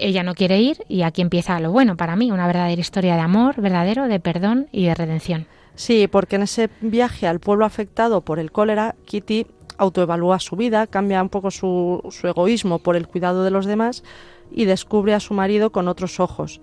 [0.01, 3.21] ella no quiere ir y aquí empieza lo bueno para mí, una verdadera historia de
[3.21, 5.47] amor verdadero, de perdón y de redención.
[5.75, 10.87] Sí, porque en ese viaje al pueblo afectado por el cólera, Kitty autoevalúa su vida,
[10.87, 14.03] cambia un poco su, su egoísmo por el cuidado de los demás
[14.51, 16.61] y descubre a su marido con otros ojos.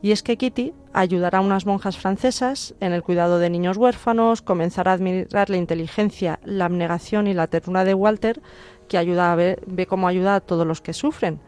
[0.00, 4.42] Y es que Kitty ayudará a unas monjas francesas en el cuidado de niños huérfanos,
[4.42, 8.40] comenzará a admirar la inteligencia, la abnegación y la ternura de Walter,
[8.86, 11.40] que ayuda a ver, ve cómo ayuda a todos los que sufren.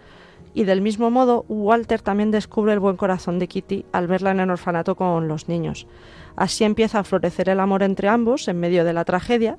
[0.52, 4.40] Y del mismo modo, Walter también descubre el buen corazón de Kitty al verla en
[4.40, 5.86] el orfanato con los niños.
[6.36, 9.58] Así empieza a florecer el amor entre ambos en medio de la tragedia,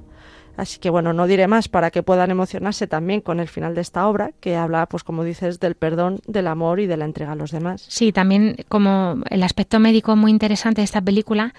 [0.58, 3.82] Así que bueno, no diré más para que puedan emocionarse también con el final de
[3.82, 7.32] esta obra, que habla, pues como dices, del perdón, del amor y de la entrega
[7.34, 7.86] a los demás.
[7.88, 11.54] Sí, también como el aspecto médico muy interesante de esta película,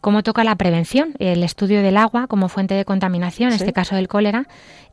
[0.00, 3.94] cómo toca la prevención, el estudio del agua como fuente de contaminación, en este caso
[3.94, 4.48] del cólera,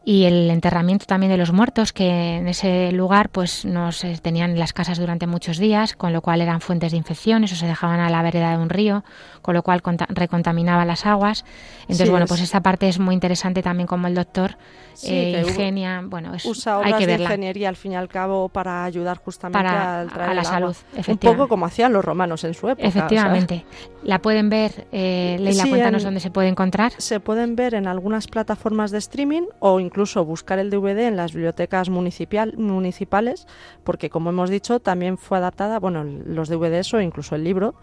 [0.10, 4.49] y el enterramiento también de los muertos que en ese lugar pues no se tenían
[4.49, 7.68] en las casas durante muchos días, con lo cual eran fuentes de infecciones o se
[7.68, 9.03] dejaban a la vereda de un río,
[9.43, 11.45] con lo cual recontaminaba las aguas.
[11.82, 14.57] Entonces, bueno, pues esta parte es muy interesante también como el doctor
[15.03, 18.49] eh, ingenia, bueno, es, usa obras hay que de ingeniería al fin y al cabo
[18.49, 20.76] para ayudar justamente a la salud,
[21.07, 22.88] un poco como hacían los romanos en su época.
[22.88, 23.64] Efectivamente.
[24.03, 26.93] La pueden ver, eh, Leila, cuéntanos dónde se puede encontrar.
[26.97, 31.34] Se pueden ver en algunas plataformas de streaming o incluso buscar el DVD en las
[31.34, 33.47] bibliotecas municipal, municipales,
[33.84, 37.76] porque como hemos dicho, también fue adaptada, bueno, los DVDs o incluso el libro,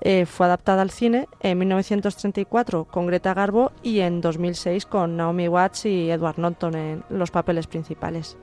[0.00, 5.48] eh, fue adaptada al cine en 1934 con Greta Garbo y en 2006 con Naomi
[5.48, 8.36] Watts y Edward Norton en los papeles principales.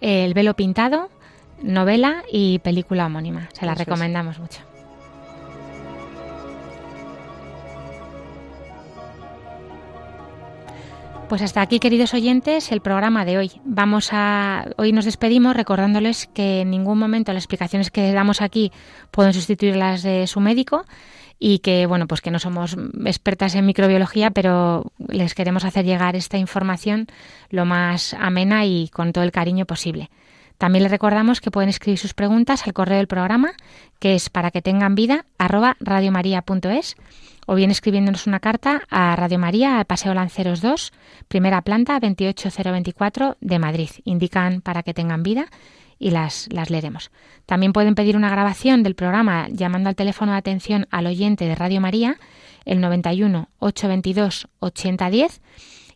[0.00, 1.08] El velo pintado,
[1.62, 3.48] novela y película homónima.
[3.52, 4.73] Se la recomendamos mucho.
[11.28, 13.52] Pues hasta aquí, queridos oyentes, el programa de hoy.
[13.64, 18.72] Vamos a hoy nos despedimos recordándoles que en ningún momento las explicaciones que damos aquí
[19.10, 20.84] pueden sustituir las de su médico
[21.38, 26.14] y que bueno, pues que no somos expertas en microbiología, pero les queremos hacer llegar
[26.14, 27.06] esta información
[27.48, 30.10] lo más amena y con todo el cariño posible.
[30.58, 33.54] También les recordamos que pueden escribir sus preguntas al correo del programa,
[33.98, 36.96] que es para que tengan vida arroba radiomaria.es
[37.46, 40.92] o bien escribiéndonos una carta a Radio María, al Paseo Lanceros 2,
[41.28, 43.90] primera planta 28024 de Madrid.
[44.04, 45.46] Indican para que tengan vida
[45.98, 47.10] y las, las leeremos.
[47.46, 51.54] También pueden pedir una grabación del programa llamando al teléfono de atención al oyente de
[51.54, 52.16] Radio María,
[52.64, 55.40] el 91 822 8010.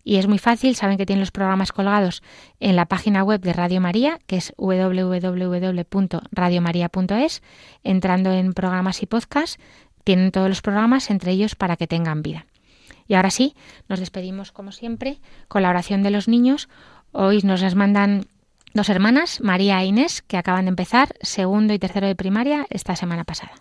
[0.05, 2.22] Y es muy fácil, saben que tienen los programas colgados
[2.61, 7.42] en la página web de Radio María, que es www.radiomaria.es.
[7.84, 9.59] Entrando en programas y podcasts,
[10.09, 12.46] tienen todos los programas, entre ellos para que tengan vida.
[13.09, 13.54] Y ahora sí,
[13.90, 16.70] nos despedimos como siempre con la oración de los niños.
[17.12, 18.26] Hoy nos las mandan
[18.72, 22.96] dos hermanas, María e Inés, que acaban de empezar segundo y tercero de primaria esta
[22.96, 23.52] semana pasada.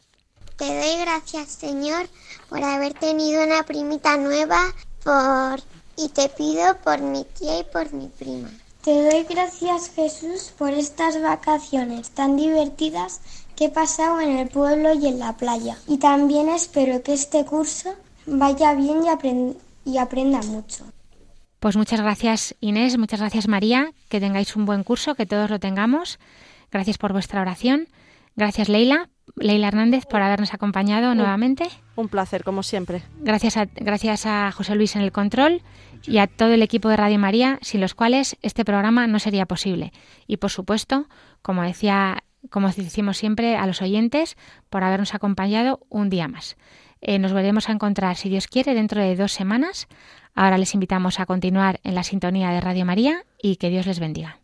[0.55, 2.07] Te doy gracias, Señor,
[2.47, 4.73] por haber tenido una primita nueva
[5.03, 5.59] por...
[5.97, 8.49] y te pido por mi tía y por mi prima.
[8.85, 13.19] Te doy gracias, Jesús, por estas vacaciones tan divertidas
[13.57, 15.77] que he pasado en el pueblo y en la playa.
[15.87, 17.89] Y también espero que este curso
[18.27, 20.85] vaya bien y, y aprenda mucho.
[21.59, 25.59] Pues muchas gracias Inés, muchas gracias María, que tengáis un buen curso, que todos lo
[25.59, 26.19] tengamos.
[26.71, 27.87] Gracias por vuestra oración.
[28.35, 31.67] Gracias Leila, Leila Hernández por habernos acompañado nuevamente.
[31.95, 33.01] Un placer, como siempre.
[33.19, 35.63] Gracias a, gracias a José Luis en el control
[36.03, 39.47] y a todo el equipo de Radio María, sin los cuales este programa no sería
[39.47, 39.91] posible.
[40.27, 41.07] Y por supuesto,
[41.41, 44.37] como decía, como decimos siempre, a los oyentes
[44.69, 46.57] por habernos acompañado un día más.
[47.01, 49.87] Eh, nos volveremos a encontrar, si Dios quiere, dentro de dos semanas.
[50.33, 53.99] Ahora les invitamos a continuar en la sintonía de Radio María y que Dios les
[53.99, 54.39] bendiga.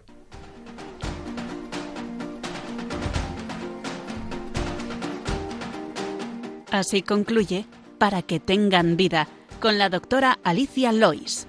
[6.71, 7.65] Así concluye
[7.99, 9.27] Para que tengan vida
[9.59, 11.47] con la doctora Alicia Lois.